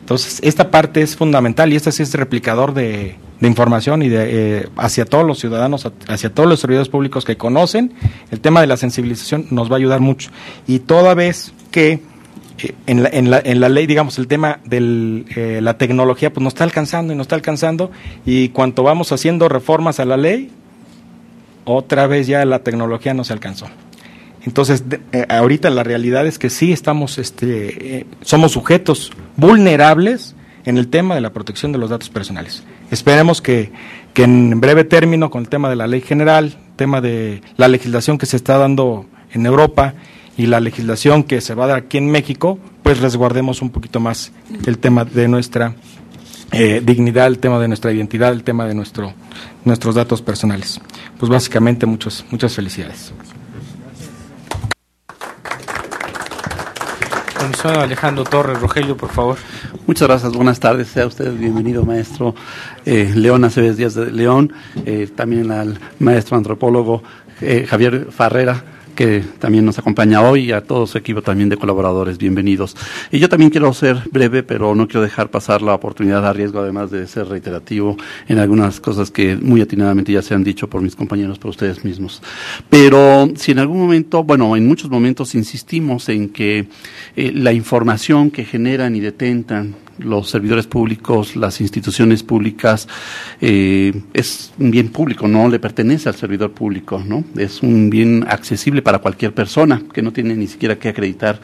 Entonces, 0.00 0.40
esta 0.42 0.70
parte 0.70 1.02
es 1.02 1.16
fundamental 1.16 1.70
y 1.70 1.76
este 1.76 1.92
sí 1.92 2.02
es 2.02 2.14
replicador 2.14 2.72
de, 2.72 3.18
información 3.48 4.02
y 4.02 4.08
de, 4.08 4.58
eh, 4.58 4.68
hacia 4.76 5.04
todos 5.04 5.26
los 5.26 5.38
ciudadanos, 5.38 5.90
hacia 6.08 6.32
todos 6.32 6.48
los 6.48 6.60
servidores 6.60 6.88
públicos 6.88 7.24
que 7.24 7.36
conocen 7.36 7.92
el 8.30 8.40
tema 8.40 8.60
de 8.60 8.66
la 8.66 8.76
sensibilización 8.76 9.46
nos 9.50 9.70
va 9.70 9.76
a 9.76 9.78
ayudar 9.78 10.00
mucho. 10.00 10.30
Y 10.66 10.80
toda 10.80 11.14
vez 11.14 11.52
que 11.70 12.02
eh, 12.62 12.74
en, 12.86 13.02
la, 13.02 13.08
en, 13.12 13.30
la, 13.30 13.40
en 13.42 13.60
la 13.60 13.68
ley, 13.68 13.86
digamos, 13.86 14.18
el 14.18 14.26
tema 14.26 14.60
de 14.64 15.24
eh, 15.36 15.60
la 15.62 15.78
tecnología, 15.78 16.32
pues 16.32 16.42
nos 16.44 16.52
está 16.52 16.64
alcanzando 16.64 17.12
y 17.12 17.16
nos 17.16 17.24
está 17.24 17.36
alcanzando 17.36 17.90
y 18.26 18.50
cuanto 18.50 18.82
vamos 18.82 19.12
haciendo 19.12 19.48
reformas 19.48 20.00
a 20.00 20.04
la 20.04 20.16
ley, 20.16 20.50
otra 21.64 22.06
vez 22.06 22.26
ya 22.26 22.44
la 22.44 22.60
tecnología 22.60 23.14
no 23.14 23.24
se 23.24 23.32
alcanzó. 23.32 23.66
Entonces, 24.44 24.84
eh, 25.12 25.26
ahorita 25.28 25.70
la 25.70 25.82
realidad 25.82 26.26
es 26.26 26.38
que 26.38 26.50
sí 26.50 26.72
estamos, 26.72 27.18
este, 27.18 28.06
somos 28.22 28.52
sujetos 28.52 29.12
vulnerables 29.36 30.34
en 30.64 30.78
el 30.78 30.88
tema 30.88 31.14
de 31.14 31.20
la 31.20 31.32
protección 31.32 31.72
de 31.72 31.78
los 31.78 31.90
datos 31.90 32.10
personales. 32.10 32.62
Esperemos 32.90 33.40
que, 33.40 33.72
que 34.14 34.24
en 34.24 34.60
breve 34.60 34.84
término, 34.84 35.30
con 35.30 35.42
el 35.42 35.48
tema 35.48 35.68
de 35.68 35.76
la 35.76 35.86
ley 35.86 36.00
general, 36.00 36.56
tema 36.76 37.00
de 37.00 37.42
la 37.56 37.68
legislación 37.68 38.18
que 38.18 38.26
se 38.26 38.36
está 38.36 38.58
dando 38.58 39.06
en 39.32 39.46
Europa 39.46 39.94
y 40.36 40.46
la 40.46 40.60
legislación 40.60 41.24
que 41.24 41.40
se 41.40 41.54
va 41.54 41.64
a 41.64 41.68
dar 41.68 41.78
aquí 41.78 41.98
en 41.98 42.10
México, 42.10 42.58
pues 42.82 43.00
resguardemos 43.00 43.62
un 43.62 43.70
poquito 43.70 44.00
más 44.00 44.32
el 44.66 44.78
tema 44.78 45.04
de 45.04 45.28
nuestra 45.28 45.74
eh, 46.52 46.82
dignidad, 46.84 47.26
el 47.26 47.38
tema 47.38 47.58
de 47.60 47.68
nuestra 47.68 47.92
identidad, 47.92 48.32
el 48.32 48.42
tema 48.42 48.66
de 48.66 48.74
nuestro, 48.74 49.12
nuestros 49.64 49.94
datos 49.94 50.22
personales. 50.22 50.80
Pues 51.18 51.30
básicamente 51.30 51.86
muchos, 51.86 52.24
muchas 52.30 52.54
felicidades. 52.54 53.12
Alejandro 57.58 58.24
Torres, 58.24 58.60
Rogelio, 58.60 58.96
por 58.96 59.10
favor. 59.10 59.36
Muchas 59.86 60.06
gracias, 60.06 60.32
buenas 60.32 60.60
tardes, 60.60 60.88
sea 60.88 61.06
usted 61.06 61.32
bienvenido, 61.34 61.84
maestro 61.84 62.34
eh, 62.86 63.12
León 63.14 63.44
Aceves 63.44 63.76
Díaz 63.76 63.94
de 63.94 64.12
León, 64.12 64.52
eh, 64.86 65.08
también 65.14 65.50
al 65.50 65.78
maestro 65.98 66.36
antropólogo 66.36 67.02
eh, 67.40 67.66
Javier 67.68 68.06
Farrera 68.10 68.62
que 69.00 69.24
también 69.38 69.64
nos 69.64 69.78
acompaña 69.78 70.20
hoy, 70.20 70.50
y 70.50 70.52
a 70.52 70.60
todo 70.60 70.86
su 70.86 70.98
equipo 70.98 71.22
también 71.22 71.48
de 71.48 71.56
colaboradores, 71.56 72.18
bienvenidos. 72.18 72.76
Y 73.10 73.18
yo 73.18 73.30
también 73.30 73.50
quiero 73.50 73.72
ser 73.72 74.02
breve, 74.12 74.42
pero 74.42 74.74
no 74.74 74.88
quiero 74.88 75.00
dejar 75.00 75.30
pasar 75.30 75.62
la 75.62 75.72
oportunidad 75.72 76.26
a 76.26 76.34
riesgo, 76.34 76.60
además 76.60 76.90
de 76.90 77.06
ser 77.06 77.26
reiterativo 77.26 77.96
en 78.28 78.38
algunas 78.38 78.78
cosas 78.78 79.10
que 79.10 79.36
muy 79.36 79.62
atinadamente 79.62 80.12
ya 80.12 80.20
se 80.20 80.34
han 80.34 80.44
dicho 80.44 80.68
por 80.68 80.82
mis 80.82 80.96
compañeros, 80.96 81.38
por 81.38 81.48
ustedes 81.48 81.82
mismos. 81.82 82.20
Pero 82.68 83.30
si 83.36 83.52
en 83.52 83.60
algún 83.60 83.78
momento, 83.78 84.22
bueno, 84.22 84.54
en 84.54 84.68
muchos 84.68 84.90
momentos 84.90 85.34
insistimos 85.34 86.10
en 86.10 86.28
que 86.28 86.66
eh, 87.16 87.32
la 87.34 87.54
información 87.54 88.30
que 88.30 88.44
generan 88.44 88.94
y 88.96 89.00
detentan 89.00 89.76
los 90.02 90.30
servidores 90.30 90.66
públicos, 90.66 91.36
las 91.36 91.60
instituciones 91.60 92.22
públicas, 92.22 92.88
eh, 93.40 93.92
es 94.12 94.52
un 94.58 94.70
bien 94.70 94.88
público, 94.88 95.28
no 95.28 95.48
le 95.48 95.58
pertenece 95.58 96.08
al 96.08 96.14
servidor 96.14 96.52
público, 96.52 97.02
¿no? 97.04 97.24
Es 97.36 97.62
un 97.62 97.90
bien 97.90 98.24
accesible 98.28 98.82
para 98.82 98.98
cualquier 98.98 99.34
persona 99.34 99.82
que 99.92 100.02
no 100.02 100.12
tiene 100.12 100.34
ni 100.36 100.46
siquiera 100.46 100.78
que 100.78 100.88
acreditar 100.88 101.40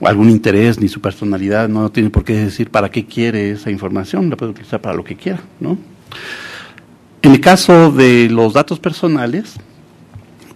algún 0.00 0.30
interés 0.30 0.80
ni 0.80 0.88
su 0.88 1.00
personalidad, 1.00 1.68
no 1.68 1.90
tiene 1.90 2.10
por 2.10 2.24
qué 2.24 2.34
decir 2.34 2.70
para 2.70 2.90
qué 2.90 3.06
quiere 3.06 3.52
esa 3.52 3.70
información, 3.70 4.30
la 4.30 4.36
puede 4.36 4.52
utilizar 4.52 4.80
para 4.80 4.96
lo 4.96 5.04
que 5.04 5.16
quiera, 5.16 5.40
¿no? 5.60 5.78
En 7.22 7.32
el 7.32 7.40
caso 7.40 7.90
de 7.90 8.28
los 8.30 8.52
datos 8.52 8.78
personales, 8.78 9.56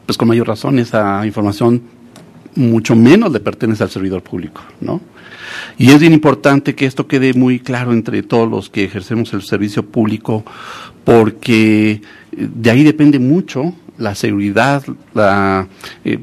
pues 0.06 0.16
con 0.16 0.28
mayor 0.28 0.46
razón 0.46 0.78
esa 0.78 1.24
información 1.26 1.82
mucho 2.54 2.94
menos 2.94 3.32
le 3.32 3.40
pertenece 3.40 3.82
al 3.82 3.90
servidor 3.90 4.22
público, 4.22 4.62
¿no? 4.80 5.00
Y 5.78 5.90
es 5.90 6.00
bien 6.00 6.12
importante 6.12 6.74
que 6.74 6.86
esto 6.86 7.06
quede 7.06 7.34
muy 7.34 7.60
claro 7.60 7.92
entre 7.92 8.22
todos 8.22 8.48
los 8.50 8.70
que 8.70 8.84
ejercemos 8.84 9.32
el 9.32 9.42
servicio 9.42 9.84
público, 9.84 10.44
porque 11.04 11.92
eh, 11.92 12.00
de 12.32 12.70
ahí 12.70 12.84
depende 12.84 13.18
mucho 13.18 13.74
la 13.98 14.14
seguridad, 14.14 14.84
la, 15.14 15.68
eh, 16.04 16.18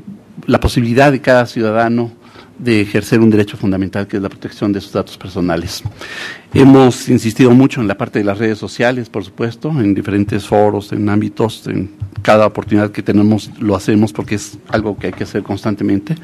la 0.46 0.60
posibilidad 0.60 1.12
de 1.12 1.22
cada 1.22 1.46
ciudadano 1.46 2.12
de 2.60 2.82
ejercer 2.82 3.22
un 3.22 3.30
derecho 3.30 3.58
fundamental 3.58 4.06
que 4.06 4.18
es 4.18 4.24
la 4.24 4.30
protección 4.30 4.74
de 4.74 4.82
sus 4.82 4.92
datos 4.92 5.18
personales. 5.18 5.82
Hemos 6.54 7.08
insistido 7.08 7.52
mucho 7.52 7.80
en 7.80 7.88
la 7.88 7.98
parte 7.98 8.20
de 8.20 8.26
las 8.26 8.38
redes 8.38 8.58
sociales, 8.58 9.10
por 9.10 9.24
supuesto, 9.24 9.70
en 9.70 9.94
diferentes 9.94 10.46
foros, 10.46 10.92
en 10.92 11.08
ámbitos, 11.08 11.66
en 11.68 11.92
cada 12.22 12.46
oportunidad 12.46 12.92
que 12.92 13.02
tenemos 13.02 13.50
lo 13.60 13.76
hacemos 13.76 14.12
porque 14.12 14.36
es 14.36 14.58
algo 14.68 14.98
que 14.98 15.08
hay 15.08 15.14
que 15.14 15.24
hacer 15.24 15.42
constantemente 15.42 16.16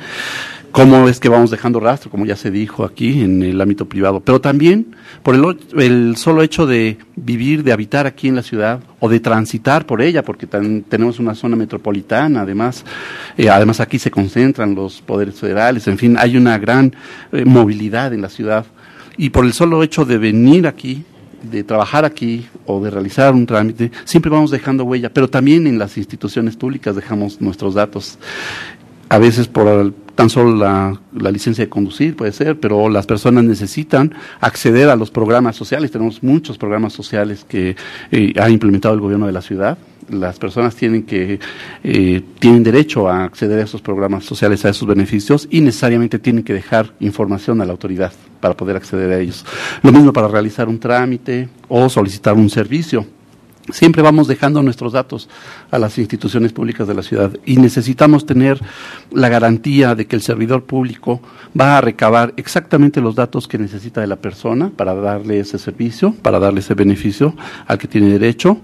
cómo 0.76 1.08
es 1.08 1.22
que 1.22 1.30
vamos 1.30 1.52
dejando 1.52 1.80
rastro, 1.80 2.12
como 2.12 2.26
ya 2.26 2.36
se 2.36 2.52
dijo 2.52 2.84
aquí 2.84 3.22
en 3.22 3.42
el 3.42 3.62
ámbito 3.62 3.86
privado, 3.88 4.20
pero 4.20 4.42
también 4.42 4.94
por 5.24 5.34
el, 5.34 5.58
el 5.82 6.18
solo 6.18 6.42
hecho 6.42 6.66
de 6.66 6.98
vivir, 7.16 7.64
de 7.64 7.72
habitar 7.72 8.06
aquí 8.06 8.28
en 8.28 8.36
la 8.36 8.44
ciudad 8.44 8.82
o 9.00 9.08
de 9.08 9.22
transitar 9.22 9.86
por 9.86 10.02
ella, 10.02 10.22
porque 10.22 10.48
tenemos 10.48 11.18
una 11.18 11.34
zona 11.34 11.56
metropolitana, 11.56 12.42
además, 12.42 12.84
eh, 13.38 13.50
además 13.50 13.80
aquí 13.80 14.00
se 14.00 14.12
concentran 14.12 14.76
los 14.76 15.02
poderes 15.02 15.36
federales, 15.36 15.88
en 15.88 15.98
fin, 15.98 16.18
hay 16.20 16.36
una 16.36 16.58
gran 16.58 16.94
eh, 17.32 17.46
movilidad 17.46 18.14
en 18.14 18.22
la 18.22 18.30
ciudad 18.30 18.66
y 19.16 19.30
por 19.30 19.46
el 19.46 19.54
solo 19.54 19.82
hecho 19.82 20.04
de 20.04 20.18
venir 20.18 20.68
aquí 20.68 21.06
de 21.42 21.64
trabajar 21.64 22.04
aquí 22.04 22.48
o 22.66 22.84
de 22.84 22.90
realizar 22.90 23.34
un 23.34 23.46
trámite, 23.46 23.92
siempre 24.04 24.30
vamos 24.30 24.52
dejando 24.52 24.84
huella, 24.84 25.10
pero 25.14 25.30
también 25.30 25.68
en 25.68 25.80
las 25.80 25.98
instituciones 25.98 26.58
públicas 26.58 26.98
dejamos 26.98 27.40
nuestros 27.40 27.76
datos. 27.76 28.20
A 29.08 29.20
veces 29.20 29.48
por 29.48 29.94
tan 30.15 30.30
solo 30.30 30.56
la, 30.56 30.97
licencia 31.32 31.65
de 31.65 31.69
conducir 31.69 32.15
puede 32.15 32.32
ser, 32.32 32.60
pero 32.60 32.89
las 32.89 33.06
personas 33.06 33.43
necesitan 33.43 34.13
acceder 34.39 34.89
a 34.89 34.95
los 34.95 35.12
programas 35.12 35.56
sociales. 35.56 35.91
Tenemos 35.91 36.23
muchos 36.23 36.58
programas 36.58 36.93
sociales 36.93 37.45
que 37.47 37.75
eh, 38.12 38.34
ha 38.39 38.49
implementado 38.49 38.95
el 38.95 39.01
gobierno 39.01 39.28
de 39.28 39.34
la 39.34 39.41
ciudad. 39.41 39.78
Las 40.10 40.38
personas 40.38 40.75
tienen 40.75 41.04
que 41.04 41.39
eh, 41.84 42.21
tienen 42.39 42.63
derecho 42.63 43.10
a 43.10 43.23
acceder 43.23 43.60
a 43.60 43.63
esos 43.63 43.82
programas 43.82 44.23
sociales, 44.23 44.63
a 44.63 44.69
esos 44.69 44.88
beneficios 44.88 45.47
y 45.49 45.62
necesariamente 45.62 46.19
tienen 46.19 46.43
que 46.43 46.54
dejar 46.54 46.93
información 46.99 47.60
a 47.62 47.65
la 47.65 47.71
autoridad 47.71 48.13
para 48.39 48.56
poder 48.56 48.75
acceder 48.75 49.12
a 49.12 49.19
ellos. 49.19 49.43
Lo 49.82 49.91
mismo 49.91 50.13
para 50.13 50.28
realizar 50.28 50.69
un 50.69 50.80
trámite 50.80 51.49
o 51.67 51.89
solicitar 51.89 52.36
un 52.36 52.49
servicio 52.49 53.06
Siempre 53.71 54.04
vamos 54.04 54.28
dejando 54.28 54.62
nuestros 54.62 54.93
datos 54.93 55.28
a 55.71 55.80
las 55.80 55.97
instituciones 55.97 56.54
públicas 56.54 56.88
de 56.88 56.93
la 56.93 57.01
ciudad 57.01 57.32
y 57.45 57.58
necesitamos 57.58 58.28
tener 58.28 58.62
la 59.12 59.28
garantía 59.28 59.95
de 59.95 60.06
que 60.06 60.15
el 60.15 60.21
servidor 60.21 60.65
público 60.65 61.19
va 61.60 61.80
a 61.80 61.82
recabar 61.82 62.34
exactamente 62.38 63.01
los 63.01 63.15
datos 63.15 63.47
que 63.47 63.58
necesita 63.58 64.01
de 64.01 64.08
la 64.08 64.17
persona 64.17 64.69
para 64.69 64.93
darle 64.93 65.39
ese 65.39 65.58
servicio, 65.58 66.13
para 66.21 66.38
darle 66.38 66.60
ese 66.60 66.75
beneficio 66.75 67.36
al 67.65 67.80
que 67.80 67.88
tiene 67.88 68.10
derecho 68.10 68.62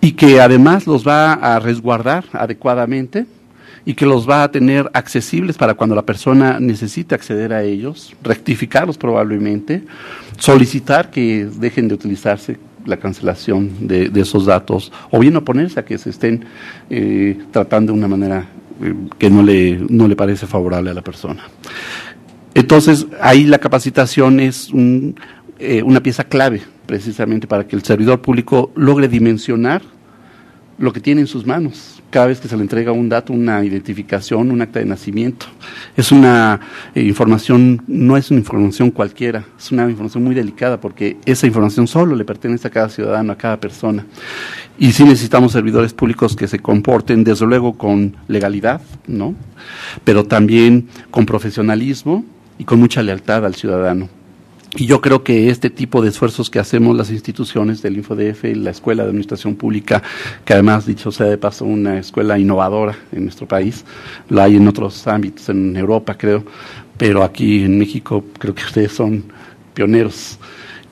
y 0.00 0.12
que 0.12 0.40
además 0.40 0.88
los 0.88 1.06
va 1.06 1.34
a 1.34 1.60
resguardar 1.60 2.24
adecuadamente 2.32 3.26
y 3.84 3.94
que 3.94 4.06
los 4.06 4.28
va 4.28 4.42
a 4.42 4.50
tener 4.50 4.90
accesibles 4.92 5.56
para 5.56 5.74
cuando 5.74 5.94
la 5.94 6.02
persona 6.02 6.58
necesite 6.58 7.14
acceder 7.14 7.52
a 7.52 7.62
ellos, 7.62 8.14
rectificarlos 8.24 8.98
probablemente, 8.98 9.84
solicitar 10.36 11.10
que 11.12 11.44
dejen 11.44 11.86
de 11.86 11.94
utilizarse 11.94 12.58
la 12.86 12.96
cancelación 12.96 13.86
de, 13.86 14.10
esos 14.14 14.46
datos 14.46 14.92
o 15.10 15.18
bien 15.18 15.36
oponerse 15.36 15.80
a 15.80 15.84
que 15.84 15.98
se 15.98 16.10
estén 16.10 16.44
eh, 16.90 17.38
tratando 17.50 17.92
de 17.92 17.98
una 17.98 18.08
manera 18.08 18.46
eh, 18.82 18.94
que 19.18 19.30
no 19.30 19.42
le, 19.42 19.80
no 19.88 20.08
le 20.08 20.16
parece 20.16 20.46
favorable 20.46 20.90
a 20.90 20.94
la 20.94 21.02
persona. 21.02 21.44
Entonces, 22.54 23.06
ahí 23.20 23.44
la 23.44 23.58
capacitación 23.58 24.40
es 24.40 24.68
eh, 25.58 25.82
una 25.82 26.02
pieza 26.02 26.24
clave 26.24 26.62
precisamente 26.86 27.46
para 27.46 27.66
que 27.66 27.76
el 27.76 27.82
servidor 27.82 28.20
público 28.20 28.70
logre 28.74 29.08
dimensionar 29.08 29.82
lo 30.82 30.92
que 30.92 30.98
tiene 30.98 31.20
en 31.20 31.28
sus 31.28 31.46
manos 31.46 32.02
cada 32.10 32.26
vez 32.26 32.40
que 32.40 32.48
se 32.48 32.56
le 32.56 32.62
entrega 32.62 32.90
un 32.90 33.08
dato, 33.08 33.32
una 33.32 33.64
identificación, 33.64 34.50
un 34.50 34.60
acta 34.60 34.80
de 34.80 34.84
nacimiento. 34.84 35.46
Es 35.96 36.10
una 36.10 36.60
eh, 36.94 37.02
información, 37.02 37.82
no 37.86 38.16
es 38.16 38.32
una 38.32 38.40
información 38.40 38.90
cualquiera, 38.90 39.46
es 39.56 39.70
una 39.70 39.88
información 39.88 40.24
muy 40.24 40.34
delicada 40.34 40.80
porque 40.80 41.16
esa 41.24 41.46
información 41.46 41.86
solo 41.86 42.16
le 42.16 42.24
pertenece 42.24 42.66
a 42.66 42.70
cada 42.70 42.88
ciudadano, 42.88 43.32
a 43.32 43.38
cada 43.38 43.60
persona. 43.60 44.04
Y 44.76 44.90
sí 44.90 45.04
necesitamos 45.04 45.52
servidores 45.52 45.94
públicos 45.94 46.34
que 46.34 46.48
se 46.48 46.58
comporten, 46.58 47.22
desde 47.22 47.46
luego, 47.46 47.78
con 47.78 48.16
legalidad, 48.26 48.80
¿no? 49.06 49.36
Pero 50.02 50.24
también 50.24 50.88
con 51.12 51.26
profesionalismo 51.26 52.24
y 52.58 52.64
con 52.64 52.80
mucha 52.80 53.02
lealtad 53.02 53.46
al 53.46 53.54
ciudadano. 53.54 54.08
Y 54.74 54.86
yo 54.86 55.02
creo 55.02 55.22
que 55.22 55.50
este 55.50 55.68
tipo 55.68 56.00
de 56.00 56.08
esfuerzos 56.08 56.48
que 56.48 56.58
hacemos 56.58 56.96
las 56.96 57.10
instituciones 57.10 57.82
del 57.82 57.98
InfoDF, 57.98 58.44
la 58.56 58.70
Escuela 58.70 59.02
de 59.02 59.10
Administración 59.10 59.54
Pública, 59.54 60.02
que 60.46 60.54
además, 60.54 60.86
dicho 60.86 61.12
sea 61.12 61.26
de 61.26 61.36
paso, 61.36 61.66
una 61.66 61.98
escuela 61.98 62.38
innovadora 62.38 62.96
en 63.12 63.24
nuestro 63.24 63.46
país, 63.46 63.84
la 64.30 64.44
hay 64.44 64.56
en 64.56 64.66
otros 64.66 65.06
ámbitos, 65.06 65.50
en 65.50 65.76
Europa 65.76 66.16
creo, 66.16 66.44
pero 66.96 67.22
aquí 67.22 67.64
en 67.64 67.78
México 67.78 68.24
creo 68.38 68.54
que 68.54 68.64
ustedes 68.64 68.92
son 68.92 69.24
pioneros. 69.74 70.38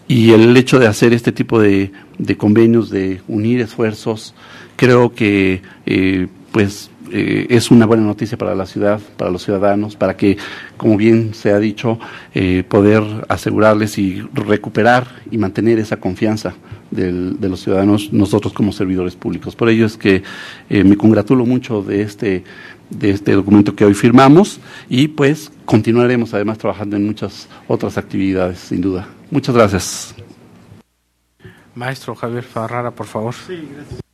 Y 0.06 0.32
el 0.32 0.54
hecho 0.56 0.78
de 0.78 0.86
hacer 0.86 1.14
este 1.14 1.32
tipo 1.32 1.58
de, 1.58 1.90
convenios, 2.36 2.90
de 2.90 3.22
unir 3.28 3.60
esfuerzos, 3.60 4.34
creo 4.76 5.14
que 5.14 5.62
eh, 5.86 6.26
pues 6.52 6.89
eh, 7.10 7.46
es 7.50 7.70
una 7.70 7.86
buena 7.86 8.04
noticia 8.04 8.38
para 8.38 8.54
la 8.54 8.66
ciudad, 8.66 9.00
para 9.16 9.30
los 9.30 9.44
ciudadanos, 9.44 9.96
para 9.96 10.16
que, 10.16 10.36
como 10.76 10.96
bien 10.96 11.34
se 11.34 11.50
ha 11.50 11.58
dicho, 11.58 11.98
eh, 12.34 12.64
poder 12.68 13.02
asegurarles 13.28 13.98
y 13.98 14.22
recuperar 14.32 15.06
y 15.30 15.38
mantener 15.38 15.78
esa 15.78 15.98
confianza 15.98 16.54
del, 16.90 17.40
de 17.40 17.48
los 17.48 17.60
ciudadanos, 17.60 18.12
nosotros 18.12 18.52
como 18.52 18.72
servidores 18.72 19.16
públicos. 19.16 19.56
Por 19.56 19.68
ello 19.68 19.86
es 19.86 19.96
que 19.96 20.22
eh, 20.68 20.84
me 20.84 20.96
congratulo 20.96 21.46
mucho 21.46 21.82
de 21.82 22.02
este, 22.02 22.44
de 22.90 23.10
este 23.10 23.32
documento 23.32 23.74
que 23.74 23.84
hoy 23.84 23.94
firmamos 23.94 24.60
y 24.88 25.08
pues 25.08 25.52
continuaremos 25.64 26.34
además 26.34 26.58
trabajando 26.58 26.96
en 26.96 27.06
muchas 27.06 27.48
otras 27.68 27.98
actividades, 27.98 28.58
sin 28.58 28.80
duda. 28.80 29.08
Muchas 29.30 29.54
gracias. 29.54 30.14
Maestro 31.74 32.14
Javier 32.14 32.42
Ferrara, 32.42 32.90
por 32.90 33.06
favor. 33.06 33.34
Sí, 33.34 33.68
gracias. 33.74 34.09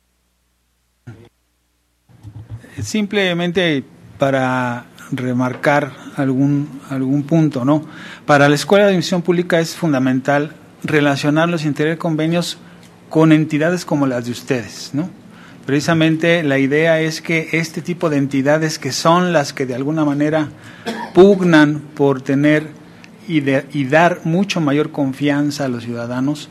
Simplemente 2.81 3.83
para 4.17 4.85
remarcar 5.11 5.93
algún, 6.15 6.81
algún 6.89 7.23
punto, 7.23 7.65
¿no? 7.65 7.85
Para 8.25 8.49
la 8.49 8.55
Escuela 8.55 8.85
de 8.85 8.93
Admisión 8.93 9.21
Pública 9.21 9.59
es 9.59 9.75
fundamental 9.75 10.51
relacionarlos 10.83 11.65
y 11.65 11.71
tener 11.71 11.97
convenios 11.97 12.57
con 13.09 13.31
entidades 13.31 13.85
como 13.85 14.05
las 14.05 14.25
de 14.25 14.31
ustedes, 14.31 14.91
¿no? 14.93 15.09
Precisamente 15.65 16.43
la 16.43 16.59
idea 16.59 17.01
es 17.01 17.21
que 17.21 17.49
este 17.51 17.81
tipo 17.81 18.09
de 18.09 18.17
entidades 18.17 18.79
que 18.79 18.91
son 18.91 19.33
las 19.33 19.53
que 19.53 19.65
de 19.65 19.75
alguna 19.75 20.05
manera 20.05 20.49
pugnan 21.13 21.81
por 21.93 22.21
tener 22.21 22.69
y, 23.27 23.41
de, 23.41 23.65
y 23.73 23.85
dar 23.85 24.21
mucho 24.23 24.61
mayor 24.61 24.91
confianza 24.91 25.65
a 25.65 25.67
los 25.67 25.83
ciudadanos, 25.83 26.49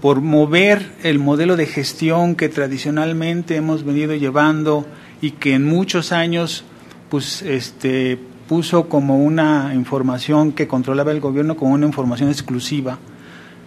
por 0.00 0.20
mover 0.20 0.92
el 1.02 1.18
modelo 1.18 1.56
de 1.56 1.66
gestión 1.66 2.36
que 2.36 2.48
tradicionalmente 2.48 3.56
hemos 3.56 3.84
venido 3.84 4.14
llevando 4.14 4.86
y 5.22 5.30
que 5.30 5.54
en 5.54 5.64
muchos 5.64 6.12
años 6.12 6.64
pues 7.08 7.40
este 7.40 8.18
puso 8.48 8.90
como 8.90 9.22
una 9.24 9.72
información 9.74 10.52
que 10.52 10.68
controlaba 10.68 11.12
el 11.12 11.20
gobierno 11.20 11.56
como 11.56 11.72
una 11.72 11.86
información 11.86 12.28
exclusiva 12.28 12.98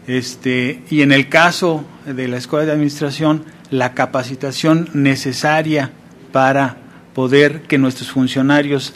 este 0.05 0.83
y 0.91 1.01
en 1.01 1.11
el 1.11 1.29
caso 1.29 1.83
de 2.05 2.27
la 2.27 2.37
escuela 2.37 2.65
de 2.65 2.73
administración 2.73 3.43
la 3.71 3.95
capacitación 3.95 4.89
necesaria 4.93 5.91
para 6.31 6.77
poder 7.15 7.61
que 7.63 7.79
nuestros 7.79 8.11
funcionarios 8.11 8.93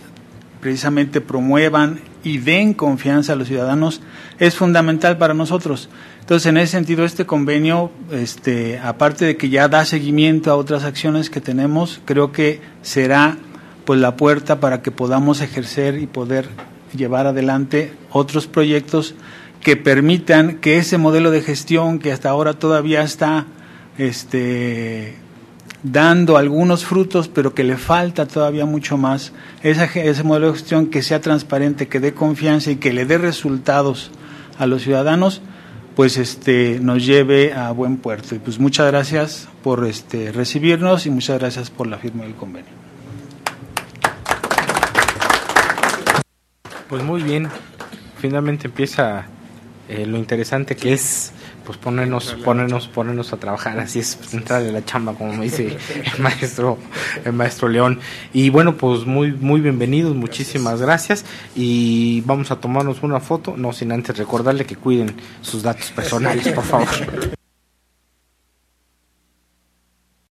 precisamente 0.59 1.21
promuevan 1.21 2.01
y 2.23 2.39
den 2.39 2.73
confianza 2.73 3.33
a 3.33 3.35
los 3.35 3.47
ciudadanos 3.47 4.01
es 4.39 4.55
fundamental 4.55 5.17
para 5.17 5.33
nosotros. 5.33 5.89
Entonces, 6.19 6.47
en 6.47 6.57
ese 6.57 6.73
sentido, 6.73 7.05
este 7.05 7.25
convenio, 7.25 7.91
este, 8.11 8.77
aparte 8.79 9.25
de 9.25 9.37
que 9.37 9.49
ya 9.49 9.67
da 9.67 9.85
seguimiento 9.85 10.51
a 10.51 10.55
otras 10.55 10.83
acciones 10.83 11.29
que 11.29 11.41
tenemos, 11.41 12.01
creo 12.05 12.31
que 12.31 12.61
será 12.81 13.37
pues 13.85 13.99
la 13.99 14.15
puerta 14.15 14.59
para 14.59 14.81
que 14.81 14.91
podamos 14.91 15.41
ejercer 15.41 15.97
y 15.97 16.05
poder 16.05 16.47
llevar 16.95 17.25
adelante 17.25 17.93
otros 18.11 18.47
proyectos 18.47 19.15
que 19.61 19.75
permitan 19.75 20.57
que 20.57 20.77
ese 20.77 20.97
modelo 20.97 21.31
de 21.31 21.41
gestión 21.41 21.99
que 21.99 22.11
hasta 22.11 22.29
ahora 22.29 22.53
todavía 22.53 23.01
está 23.01 23.45
este, 23.97 25.15
dando 25.83 26.37
algunos 26.37 26.85
frutos, 26.85 27.27
pero 27.27 27.53
que 27.53 27.63
le 27.63 27.77
falta 27.77 28.27
todavía 28.27 28.65
mucho 28.65 28.97
más, 28.97 29.33
esa, 29.63 29.85
ese 29.85 30.23
modelo 30.23 30.47
de 30.47 30.53
gestión 30.53 30.87
que 30.87 31.01
sea 31.01 31.21
transparente, 31.21 31.87
que 31.87 31.99
dé 31.99 32.13
confianza 32.13 32.71
y 32.71 32.75
que 32.77 32.93
le 32.93 33.05
dé 33.05 33.17
resultados 33.17 34.11
a 34.57 34.65
los 34.65 34.83
ciudadanos, 34.83 35.41
pues 35.95 36.17
este 36.17 36.79
nos 36.79 37.05
lleve 37.05 37.53
a 37.53 37.71
buen 37.71 37.97
puerto. 37.97 38.35
Y 38.35 38.39
pues 38.39 38.59
muchas 38.59 38.87
gracias 38.87 39.47
por 39.63 39.85
este 39.85 40.31
recibirnos 40.31 41.05
y 41.05 41.09
muchas 41.09 41.39
gracias 41.39 41.69
por 41.69 41.87
la 41.87 41.97
firma 41.97 42.23
del 42.23 42.35
convenio. 42.35 42.71
Pues 46.89 47.03
muy 47.03 47.21
bien. 47.21 47.47
Finalmente 48.17 48.67
empieza 48.67 49.27
eh, 49.87 50.05
lo 50.05 50.17
interesante 50.17 50.75
que 50.75 50.93
es 50.93 51.31
pues 51.69 51.77
ponernos, 51.77 52.35
ponernos, 52.43 52.87
ponernos 52.87 53.31
a 53.31 53.37
trabajar, 53.37 53.79
así 53.79 53.99
es, 53.99 54.15
pues, 54.15 54.33
entrar 54.33 54.63
de 54.63 54.71
la 54.71 54.83
chamba, 54.83 55.13
como 55.13 55.33
me 55.33 55.43
dice 55.45 55.77
el 56.15 56.19
maestro, 56.19 56.79
el 57.23 57.33
maestro 57.33 57.67
León. 57.67 57.99
Y 58.33 58.49
bueno, 58.49 58.75
pues 58.75 59.05
muy, 59.05 59.33
muy 59.33 59.61
bienvenidos, 59.61 60.15
muchísimas 60.15 60.81
gracias. 60.81 61.25
Y 61.55 62.21
vamos 62.21 62.49
a 62.49 62.55
tomarnos 62.55 63.03
una 63.03 63.19
foto, 63.19 63.53
no 63.55 63.71
sin 63.71 63.91
antes 63.91 64.17
recordarle 64.17 64.65
que 64.65 64.77
cuiden 64.77 65.15
sus 65.41 65.61
datos 65.61 65.91
personales, 65.91 66.47
por 66.47 66.63
favor. 66.63 66.87